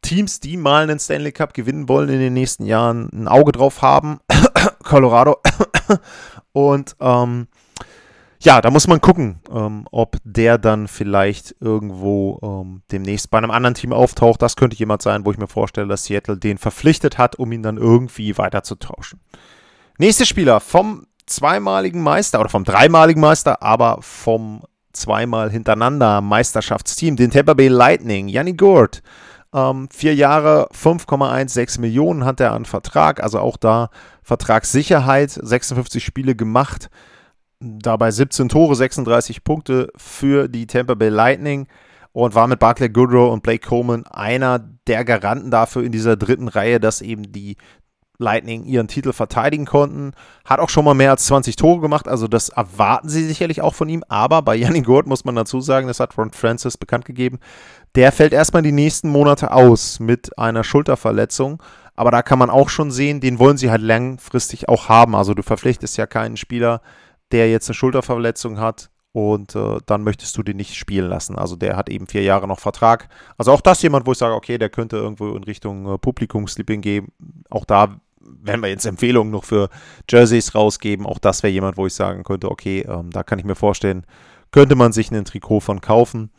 [0.00, 3.82] Teams, die mal einen Stanley Cup gewinnen wollen in den nächsten Jahren, ein Auge drauf
[3.82, 4.20] haben.
[4.84, 5.36] Colorado.
[6.52, 7.48] und ähm,
[8.40, 13.50] ja, da muss man gucken, ähm, ob der dann vielleicht irgendwo ähm, demnächst bei einem
[13.50, 14.40] anderen Team auftaucht.
[14.42, 17.64] Das könnte jemand sein, wo ich mir vorstelle, dass Seattle den verpflichtet hat, um ihn
[17.64, 19.20] dann irgendwie weiterzutauschen.
[19.98, 27.32] Nächster Spieler vom zweimaligen Meister oder vom dreimaligen Meister, aber vom zweimal hintereinander Meisterschaftsteam, den
[27.32, 29.02] Tampa Bay Lightning, Yanni Gurt.
[29.52, 33.90] Ähm, vier Jahre, 5,16 Millionen hat er an Vertrag, also auch da
[34.22, 36.88] Vertragssicherheit, 56 Spiele gemacht
[37.60, 41.66] dabei 17 Tore, 36 Punkte für die Tampa Bay Lightning
[42.12, 46.48] und war mit Barclay Goodrow und Blake Coleman einer der Garanten dafür in dieser dritten
[46.48, 47.56] Reihe, dass eben die
[48.20, 50.12] Lightning ihren Titel verteidigen konnten.
[50.44, 53.74] Hat auch schon mal mehr als 20 Tore gemacht, also das erwarten sie sicherlich auch
[53.74, 54.02] von ihm.
[54.08, 57.38] Aber bei Yannick Gurt muss man dazu sagen, das hat Ron Francis bekannt gegeben,
[57.94, 61.62] der fällt erstmal die nächsten Monate aus mit einer Schulterverletzung.
[61.94, 65.16] Aber da kann man auch schon sehen, den wollen sie halt langfristig auch haben.
[65.16, 66.80] Also du verpflichtest ja keinen Spieler,
[67.32, 71.36] der jetzt eine Schulterverletzung hat und äh, dann möchtest du den nicht spielen lassen.
[71.36, 73.08] Also der hat eben vier Jahre noch Vertrag.
[73.36, 76.80] Also auch das jemand, wo ich sage, okay, der könnte irgendwo in Richtung äh, Publikumsliebling
[76.80, 77.08] gehen.
[77.50, 79.70] Auch da werden wir jetzt Empfehlungen noch für
[80.08, 81.06] Jerseys rausgeben.
[81.06, 84.04] Auch das wäre jemand, wo ich sagen könnte, okay, ähm, da kann ich mir vorstellen,
[84.50, 86.30] könnte man sich ein Trikot von kaufen.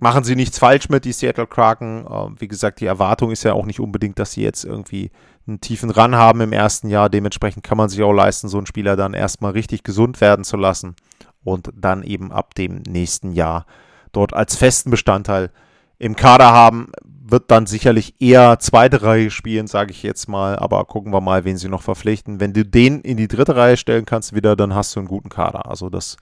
[0.00, 2.06] Machen sie nichts falsch mit, die Seattle Kraken.
[2.08, 5.10] Ähm, wie gesagt, die Erwartung ist ja auch nicht unbedingt, dass sie jetzt irgendwie
[5.48, 7.10] einen tiefen Run haben im ersten Jahr.
[7.10, 10.56] Dementsprechend kann man sich auch leisten, so einen Spieler dann erstmal richtig gesund werden zu
[10.56, 10.94] lassen
[11.42, 13.66] und dann eben ab dem nächsten Jahr
[14.12, 15.50] dort als festen Bestandteil
[15.98, 16.92] im Kader haben.
[17.04, 20.56] Wird dann sicherlich eher zweite Reihe spielen, sage ich jetzt mal.
[20.56, 22.40] Aber gucken wir mal, wen sie noch verpflichten.
[22.40, 25.28] Wenn du den in die dritte Reihe stellen kannst wieder, dann hast du einen guten
[25.28, 25.68] Kader.
[25.68, 26.16] Also das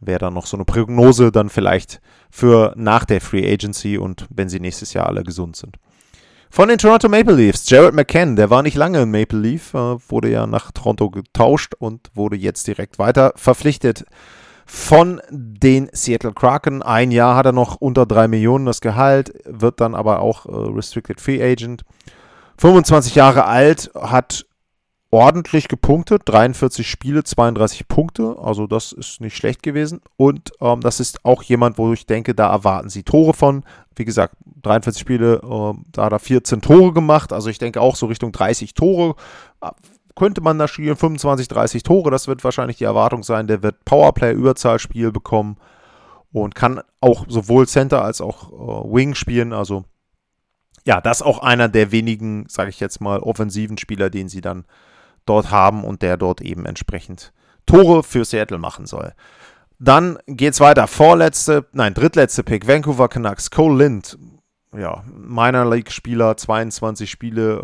[0.00, 4.48] wäre dann noch so eine Prognose dann vielleicht für nach der Free Agency und wenn
[4.48, 5.76] sie nächstes Jahr alle gesund sind.
[6.50, 9.96] Von den Toronto Maple Leafs, Jared McCann, der war nicht lange in Maple Leaf, äh,
[10.08, 14.04] wurde ja nach Toronto getauscht und wurde jetzt direkt weiter verpflichtet
[14.64, 16.82] von den Seattle Kraken.
[16.82, 20.50] Ein Jahr hat er noch unter 3 Millionen das Gehalt, wird dann aber auch äh,
[20.52, 21.84] Restricted Free Agent.
[22.58, 24.44] 25 Jahre alt, hat
[25.10, 30.00] ordentlich gepunktet, 43 Spiele, 32 Punkte, also das ist nicht schlecht gewesen.
[30.16, 33.64] Und ähm, das ist auch jemand, wo ich denke, da erwarten sie Tore von.
[33.96, 37.96] Wie gesagt, 43 Spiele, äh, da hat er 14 Tore gemacht, also ich denke auch
[37.96, 39.14] so Richtung 30 Tore.
[40.14, 43.46] Könnte man da spielen, 25, 30 Tore, das wird wahrscheinlich die Erwartung sein.
[43.46, 45.56] Der wird Powerplay-Überzahlspiel bekommen
[46.32, 49.84] und kann auch sowohl Center als auch äh, Wing spielen, also
[50.84, 54.40] ja, das ist auch einer der wenigen, sage ich jetzt mal, offensiven Spieler, den sie
[54.40, 54.64] dann
[55.28, 57.32] dort haben und der dort eben entsprechend
[57.66, 59.12] Tore für Seattle machen soll.
[59.78, 60.86] Dann geht's weiter.
[60.86, 62.66] Vorletzte, nein, drittletzte Pick.
[62.66, 63.50] Vancouver Canucks.
[63.50, 64.18] Cole Lind.
[64.76, 67.62] Ja, Minor League Spieler, 22 Spiele,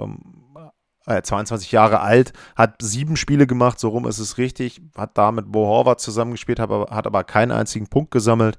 [1.07, 4.81] äh, 22 Jahre alt, hat sieben Spiele gemacht, so rum ist es richtig.
[4.97, 8.59] Hat da mit Bo Horvath zusammengespielt, hat aber, hat aber keinen einzigen Punkt gesammelt.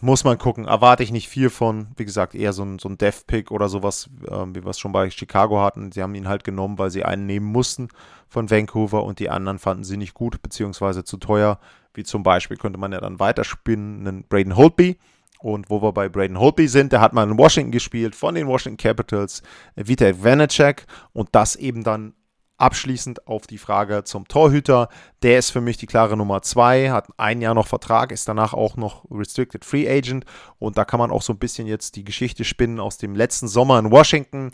[0.00, 0.66] Muss man gucken.
[0.66, 1.88] Erwarte ich nicht viel von.
[1.96, 4.92] Wie gesagt, eher so ein, so ein Dev-Pick oder sowas, äh, wie wir es schon
[4.92, 5.92] bei Chicago hatten.
[5.92, 7.88] Sie haben ihn halt genommen, weil sie einen nehmen mussten
[8.28, 11.58] von Vancouver und die anderen fanden sie nicht gut, beziehungsweise zu teuer.
[11.94, 14.98] Wie zum Beispiel könnte man ja dann weiterspinnen, einen Braden Holtby.
[15.40, 18.46] Und wo wir bei Braden Holtby sind, der hat mal in Washington gespielt, von den
[18.46, 19.42] Washington Capitals,
[19.74, 22.12] Vitek Vanacek und das eben dann
[22.60, 24.88] Abschließend auf die Frage zum Torhüter.
[25.22, 28.52] Der ist für mich die klare Nummer zwei, hat ein Jahr noch Vertrag, ist danach
[28.52, 30.24] auch noch Restricted Free Agent.
[30.58, 33.48] Und da kann man auch so ein bisschen jetzt die Geschichte spinnen aus dem letzten
[33.48, 34.52] Sommer in Washington.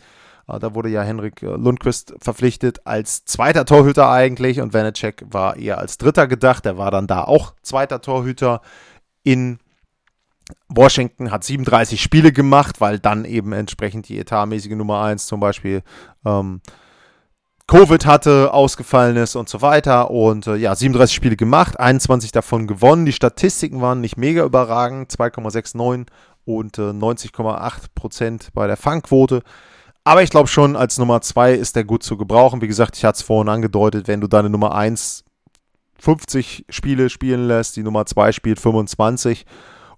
[0.48, 5.56] Äh, da wurde ja Henrik äh, Lundqvist verpflichtet als zweiter Torhüter eigentlich und Vanacek war
[5.56, 6.64] eher als dritter gedacht.
[6.64, 8.60] Der war dann da auch zweiter Torhüter
[9.24, 9.58] in
[10.68, 15.82] Washington hat 37 Spiele gemacht, weil dann eben entsprechend die etatmäßige Nummer 1 zum Beispiel
[16.24, 16.60] ähm,
[17.68, 20.10] Covid hatte, ausgefallen ist und so weiter.
[20.10, 23.06] Und äh, ja, 37 Spiele gemacht, 21 davon gewonnen.
[23.06, 26.06] Die Statistiken waren nicht mega überragend, 2,69
[26.44, 29.42] und äh, 90,8% bei der Fangquote.
[30.04, 32.60] Aber ich glaube schon, als Nummer 2 ist der gut zu gebrauchen.
[32.60, 35.24] Wie gesagt, ich hatte es vorhin angedeutet, wenn du deine Nummer 1
[35.98, 39.46] 50 Spiele spielen lässt, die Nummer 2 spielt 25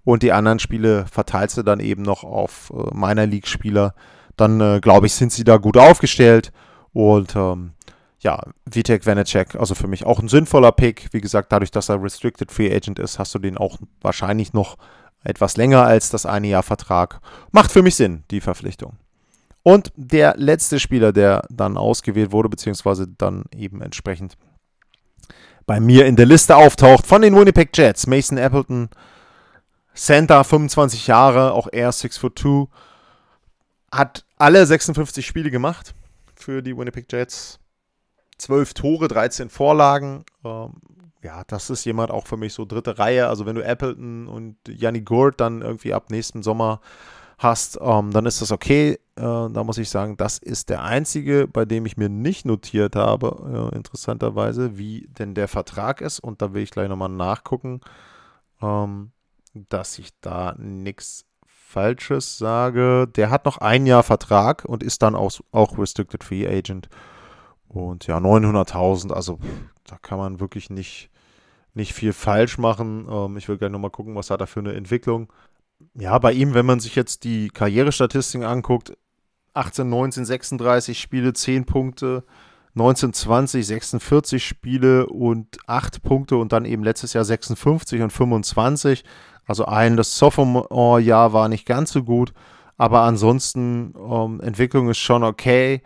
[0.03, 3.93] und die anderen Spiele verteilst du dann eben noch auf äh, meiner League-Spieler,
[4.37, 6.51] dann äh, glaube ich, sind sie da gut aufgestellt.
[6.93, 7.73] Und ähm,
[8.19, 11.07] ja, Vitek Vanacek, also für mich auch ein sinnvoller Pick.
[11.11, 14.77] Wie gesagt, dadurch, dass er Restricted Free Agent ist, hast du den auch wahrscheinlich noch
[15.23, 17.21] etwas länger als das eine Jahr Vertrag.
[17.51, 18.97] Macht für mich Sinn, die Verpflichtung.
[19.63, 24.37] Und der letzte Spieler, der dann ausgewählt wurde, beziehungsweise dann eben entsprechend
[25.65, 28.89] bei mir in der Liste auftaucht, von den Winnipeg Jets, Mason Appleton,
[29.93, 32.67] Center, 25 Jahre, auch er 6 foot 2,
[33.91, 35.93] hat alle 56 Spiele gemacht
[36.39, 37.59] für die Winnipeg Jets.
[38.37, 40.23] 12 Tore, 13 Vorlagen.
[40.45, 40.73] Ähm,
[41.21, 43.27] ja, das ist jemand auch für mich so dritte Reihe.
[43.27, 46.79] Also wenn du Appleton und Janni Gurt dann irgendwie ab nächsten Sommer
[47.37, 48.99] hast, ähm, dann ist das okay.
[49.15, 52.95] Äh, da muss ich sagen, das ist der einzige, bei dem ich mir nicht notiert
[52.95, 56.19] habe, äh, interessanterweise, wie denn der Vertrag ist.
[56.19, 57.81] Und da will ich gleich nochmal nachgucken,
[58.61, 59.11] ähm,
[59.53, 61.25] dass ich da nichts
[61.69, 66.47] Falsches sage, der hat noch ein Jahr Vertrag und ist dann auch, auch Restricted Free
[66.47, 66.89] Agent.
[67.67, 69.37] Und ja, 900.000, also
[69.85, 71.11] da kann man wirklich nicht,
[71.75, 73.07] nicht viel falsch machen.
[73.07, 75.31] Ähm, ich will gerne nochmal gucken, was hat er für eine Entwicklung.
[75.93, 78.97] Ja, bei ihm, wenn man sich jetzt die Karrierestatistiken anguckt,
[79.53, 82.23] 18, 19, 36 Spiele, 10 Punkte,
[82.73, 89.03] 19, 20, 46 Spiele und 8 Punkte und dann eben letztes Jahr 56 und 25.
[89.45, 92.33] Also ein, das Sophomore-Jahr war nicht ganz so gut,
[92.77, 95.81] aber ansonsten ähm, Entwicklung ist schon okay.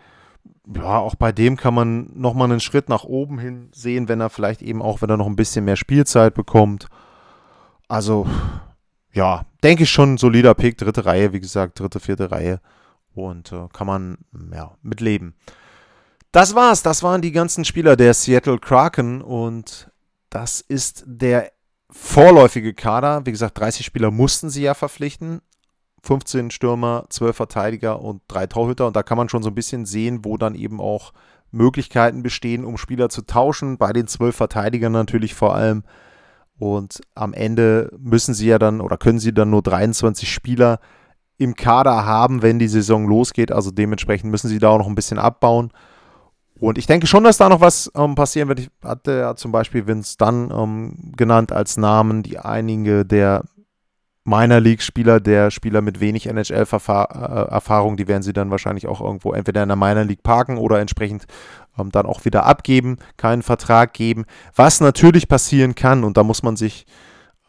[0.75, 4.29] Ja, auch bei dem kann man nochmal einen Schritt nach oben hin sehen, wenn er
[4.29, 6.87] vielleicht eben auch, wenn er noch ein bisschen mehr Spielzeit bekommt.
[7.87, 8.27] Also,
[9.11, 12.59] ja, denke ich schon solider Pick, dritte Reihe, wie gesagt, dritte, vierte Reihe.
[13.13, 14.17] Und äh, kann man,
[14.53, 15.35] ja, mitleben.
[16.33, 16.81] Das war's.
[16.81, 19.91] Das waren die ganzen Spieler der Seattle Kraken und
[20.31, 21.51] das ist der
[21.91, 23.23] vorläufige Kader.
[23.27, 25.41] Wie gesagt, 30 Spieler mussten sie ja verpflichten.
[26.01, 28.87] 15 Stürmer, 12 Verteidiger und 3 Torhüter.
[28.87, 31.13] Und da kann man schon so ein bisschen sehen, wo dann eben auch
[31.51, 33.77] Möglichkeiten bestehen, um Spieler zu tauschen.
[33.77, 35.83] Bei den 12 Verteidigern natürlich vor allem.
[36.57, 40.79] Und am Ende müssen sie ja dann oder können sie dann nur 23 Spieler
[41.37, 43.51] im Kader haben, wenn die Saison losgeht.
[43.51, 45.71] Also dementsprechend müssen sie da auch noch ein bisschen abbauen.
[46.59, 48.59] Und ich denke schon, dass da noch was ähm, passieren wird.
[48.59, 53.43] Ich hatte ja zum Beispiel Vince Dunn ähm, genannt als Namen, die einige der
[54.25, 59.63] Minor League-Spieler, der Spieler mit wenig NHL-Erfahrung, die werden sie dann wahrscheinlich auch irgendwo entweder
[59.63, 61.25] in der Minor League parken oder entsprechend
[61.77, 64.23] ähm, dann auch wieder abgeben, keinen Vertrag geben.
[64.55, 66.85] Was natürlich passieren kann, und da muss man sich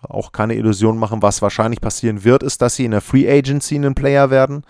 [0.03, 3.77] auch keine Illusion machen, was wahrscheinlich passieren wird, ist, dass sie in der Free Agency
[3.77, 4.65] einen Player werden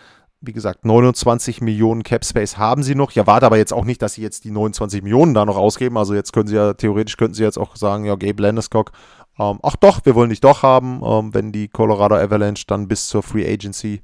[0.47, 3.11] wie gesagt, 29 Millionen Cap Space haben sie noch.
[3.11, 5.97] Ich erwarte aber jetzt auch nicht, dass sie jetzt die 29 Millionen da noch ausgeben.
[5.97, 8.93] Also jetzt können sie ja, theoretisch könnten sie jetzt auch sagen, ja, Gabe Landeskog,
[9.39, 13.09] ähm, ach doch, wir wollen dich doch haben, ähm, wenn die Colorado Avalanche dann bis
[13.09, 14.01] zur Free Agency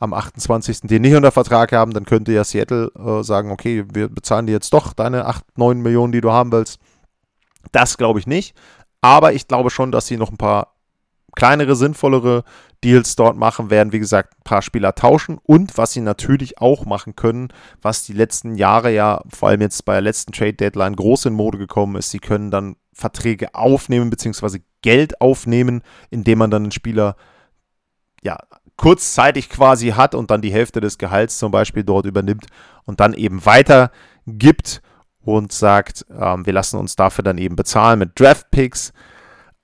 [0.00, 0.82] am 28.
[0.82, 4.52] den nicht unter Vertrag haben, dann könnte ja Seattle äh, sagen, okay, wir bezahlen dir
[4.52, 6.78] jetzt doch deine 8, 9 Millionen, die du haben willst.
[7.72, 8.56] Das glaube ich nicht.
[9.00, 10.74] Aber ich glaube schon, dass sie noch ein paar
[11.34, 12.44] kleinere, sinnvollere
[12.84, 13.92] Deals dort machen werden.
[13.92, 17.48] Wie gesagt, ein paar Spieler tauschen und was sie natürlich auch machen können,
[17.80, 21.34] was die letzten Jahre ja, vor allem jetzt bei der letzten Trade Deadline groß in
[21.34, 24.60] Mode gekommen ist, sie können dann Verträge aufnehmen bzw.
[24.82, 27.16] Geld aufnehmen, indem man dann einen Spieler
[28.22, 28.38] ja
[28.76, 32.46] kurzzeitig quasi hat und dann die Hälfte des Gehalts zum Beispiel dort übernimmt
[32.84, 34.82] und dann eben weitergibt
[35.20, 38.92] und sagt, ähm, wir lassen uns dafür dann eben bezahlen mit Draft Picks.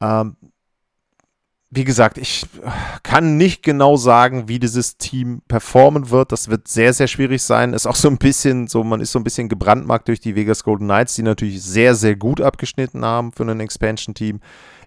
[0.00, 0.36] Ähm,
[1.72, 2.46] wie gesagt, ich
[3.04, 6.32] kann nicht genau sagen, wie dieses Team performen wird.
[6.32, 7.74] Das wird sehr, sehr schwierig sein.
[7.74, 10.64] Ist auch so ein bisschen so, man ist so ein bisschen gebrandmarkt durch die Vegas
[10.64, 14.40] Golden Knights, die natürlich sehr, sehr gut abgeschnitten haben für ein Expansion-Team.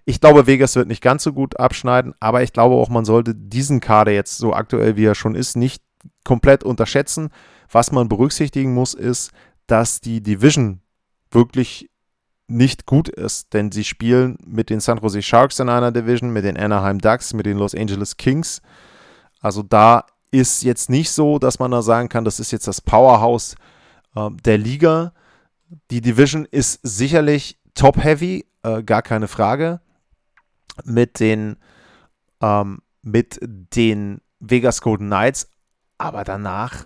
[0.04, 3.34] Ich glaube, Vegas wird nicht ganz so gut abschneiden, aber ich glaube auch, man sollte
[3.34, 5.82] diesen Kader jetzt so aktuell, wie er schon ist, nicht
[6.22, 7.30] komplett unterschätzen.
[7.72, 9.30] Was man berücksichtigen muss, ist,
[9.66, 10.82] dass die Division
[11.30, 11.88] wirklich
[12.46, 16.44] nicht gut ist, denn sie spielen mit den San Jose Sharks in einer Division, mit
[16.44, 18.60] den Anaheim Ducks, mit den Los Angeles Kings.
[19.40, 22.80] Also da ist jetzt nicht so, dass man da sagen kann, das ist jetzt das
[22.80, 23.54] Powerhouse
[24.14, 25.12] äh, der Liga.
[25.90, 29.80] Die Division ist sicherlich top-heavy, äh, gar keine Frage.
[30.84, 31.56] Mit den,
[32.40, 35.48] ähm, mit den Vegas Golden Knights,
[35.98, 36.84] aber danach,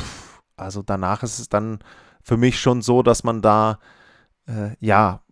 [0.00, 1.80] pff, also danach ist es dann
[2.22, 3.78] für mich schon so, dass man da
[4.46, 5.22] äh, ja,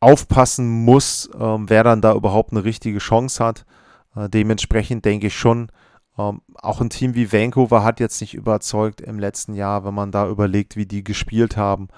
[0.00, 3.66] aufpassen muss, ähm, wer dann da überhaupt eine richtige Chance hat.
[4.14, 5.70] Äh, dementsprechend denke ich schon,
[6.18, 10.10] ähm, auch ein Team wie Vancouver hat jetzt nicht überzeugt im letzten Jahr, wenn man
[10.10, 11.88] da überlegt, wie die gespielt haben.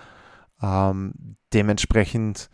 [0.63, 2.51] Ähm, dementsprechend,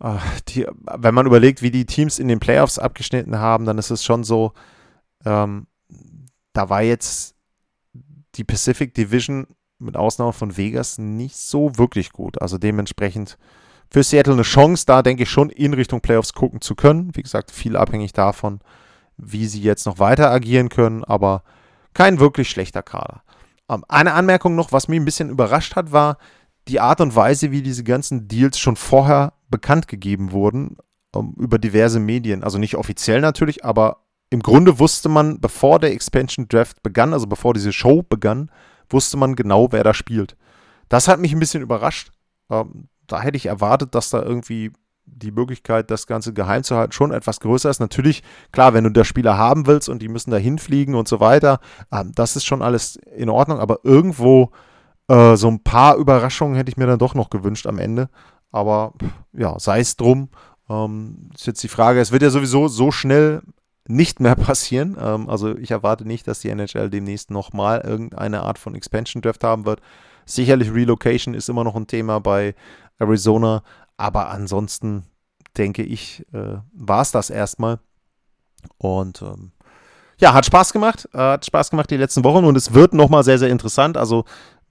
[0.00, 0.16] äh,
[0.48, 4.04] die, wenn man überlegt, wie die Teams in den Playoffs abgeschnitten haben, dann ist es
[4.04, 4.52] schon so,
[5.24, 5.66] ähm,
[6.52, 7.36] da war jetzt
[8.36, 9.46] die Pacific Division
[9.84, 12.40] mit Ausnahme von Vegas nicht so wirklich gut.
[12.40, 13.38] Also dementsprechend
[13.90, 17.10] für Seattle eine Chance, da denke ich schon in Richtung Playoffs gucken zu können.
[17.14, 18.60] Wie gesagt, viel abhängig davon,
[19.16, 21.42] wie sie jetzt noch weiter agieren können, aber
[21.92, 23.22] kein wirklich schlechter Kader.
[23.68, 26.18] Ähm, eine Anmerkung noch, was mich ein bisschen überrascht hat, war
[26.68, 30.76] die Art und Weise, wie diese ganzen Deals schon vorher bekannt gegeben wurden
[31.14, 32.42] ähm, über diverse Medien.
[32.42, 33.98] Also nicht offiziell natürlich, aber
[34.30, 38.50] im Grunde wusste man, bevor der Expansion Draft begann, also bevor diese Show begann,
[38.90, 40.36] wusste man genau, wer da spielt.
[40.88, 42.12] Das hat mich ein bisschen überrascht.
[42.50, 44.72] Ähm, da hätte ich erwartet, dass da irgendwie
[45.06, 47.80] die Möglichkeit, das Ganze geheim zu halten, schon etwas größer ist.
[47.80, 48.22] Natürlich,
[48.52, 51.60] klar, wenn du da Spieler haben willst und die müssen da hinfliegen und so weiter,
[51.92, 54.50] ähm, das ist schon alles in Ordnung, aber irgendwo
[55.08, 58.08] äh, so ein paar Überraschungen hätte ich mir dann doch noch gewünscht am Ende.
[58.50, 58.92] Aber
[59.32, 60.30] ja, sei es drum.
[60.68, 63.42] Ähm, ist jetzt die Frage, es wird ja sowieso so schnell
[63.86, 64.96] nicht mehr passieren.
[65.00, 69.44] Ähm, also ich erwarte nicht, dass die NHL demnächst nochmal irgendeine Art von Expansion Draft
[69.44, 69.80] haben wird.
[70.26, 72.54] Sicherlich Relocation ist immer noch ein Thema bei
[72.98, 73.62] Arizona,
[73.96, 75.04] aber ansonsten
[75.56, 77.78] denke ich, äh, war es das erstmal.
[78.78, 79.52] Und ähm,
[80.18, 81.08] ja, hat Spaß gemacht.
[81.12, 83.96] Äh, hat Spaß gemacht die letzten Wochen und es wird nochmal sehr, sehr interessant.
[83.96, 84.24] Also,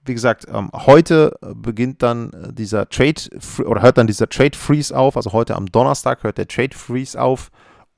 [0.04, 3.22] wie gesagt, ähm, heute beginnt dann äh, dieser Trade
[3.64, 5.16] oder hört dann dieser Trade Freeze auf.
[5.16, 7.50] Also heute am Donnerstag hört der Trade Freeze auf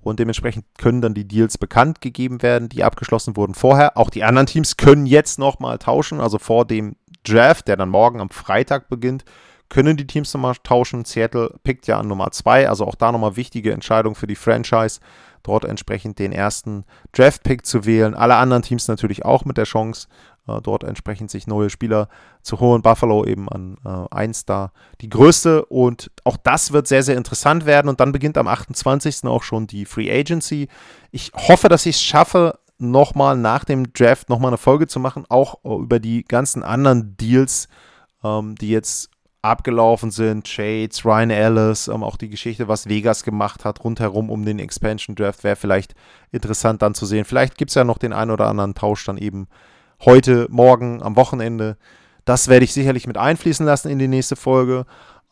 [0.06, 3.96] und dementsprechend können dann die Deals bekannt gegeben werden, die abgeschlossen wurden vorher.
[3.96, 8.20] Auch die anderen Teams können jetzt nochmal tauschen, also vor dem Draft, der dann morgen
[8.20, 9.24] am Freitag beginnt,
[9.68, 11.04] können die Teams nochmal tauschen.
[11.04, 15.00] Seattle pickt ja an Nummer 2, also auch da nochmal wichtige Entscheidung für die Franchise,
[15.42, 18.14] dort entsprechend den ersten Draft-Pick zu wählen.
[18.14, 20.06] Alle anderen Teams natürlich auch mit der Chance,
[20.46, 22.08] dort entsprechend sich neue Spieler
[22.42, 22.82] zu holen.
[22.82, 27.66] Buffalo eben an äh, 1 da die größte und auch das wird sehr, sehr interessant
[27.66, 29.24] werden und dann beginnt am 28.
[29.24, 30.68] auch schon die Free Agency.
[31.10, 35.24] Ich hoffe, dass ich es schaffe, nochmal nach dem Draft nochmal eine Folge zu machen,
[35.28, 37.68] auch äh, über die ganzen anderen Deals,
[38.22, 39.10] ähm, die jetzt
[39.42, 44.44] abgelaufen sind, Shades, Ryan Ellis, ähm, auch die Geschichte, was Vegas gemacht hat, rundherum um
[44.44, 45.94] den Expansion Draft, wäre vielleicht
[46.32, 47.24] interessant dann zu sehen.
[47.24, 49.48] Vielleicht gibt es ja noch den einen oder anderen Tausch dann eben
[50.04, 51.76] heute, morgen, am Wochenende.
[52.24, 54.84] Das werde ich sicherlich mit einfließen lassen in die nächste Folge.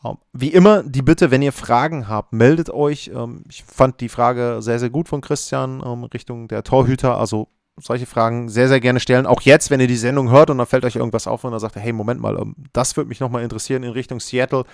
[0.04, 3.10] Ähm, wie immer, die Bitte, wenn ihr Fragen habt, meldet euch.
[3.14, 7.18] Ähm, ich fand die Frage sehr, sehr gut von Christian ähm, Richtung der Torhüter.
[7.18, 7.48] Also
[7.80, 9.26] solche Fragen sehr, sehr gerne stellen.
[9.26, 11.60] Auch jetzt, wenn ihr die Sendung hört und dann fällt euch irgendwas auf und dann
[11.60, 12.40] sagt ihr, hey, Moment mal,
[12.72, 14.64] das würde mich nochmal interessieren in Richtung Seattle.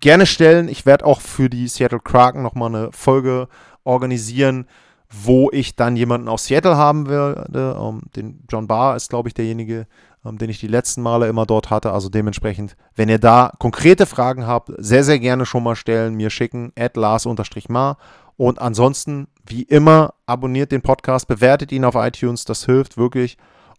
[0.00, 0.68] Gerne stellen.
[0.68, 3.46] Ich werde auch für die Seattle Kraken nochmal eine Folge
[3.84, 4.66] organisieren
[5.12, 7.76] wo ich dann jemanden aus Seattle haben werde.
[7.78, 9.86] Ähm, den John Barr ist, glaube ich, derjenige,
[10.24, 11.92] ähm, den ich die letzten Male immer dort hatte.
[11.92, 16.30] Also dementsprechend, wenn ihr da konkrete Fragen habt, sehr, sehr gerne schon mal stellen, mir
[16.30, 17.98] schicken, at Lars-Mar.
[18.36, 23.36] Und ansonsten, wie immer, abonniert den Podcast, bewertet ihn auf iTunes, das hilft wirklich.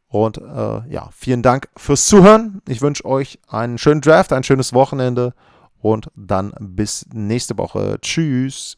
[0.07, 2.61] Und äh, ja, vielen Dank fürs Zuhören.
[2.67, 5.33] Ich wünsche euch einen schönen Draft, ein schönes Wochenende
[5.81, 7.97] und dann bis nächste Woche.
[7.99, 8.77] Tschüss.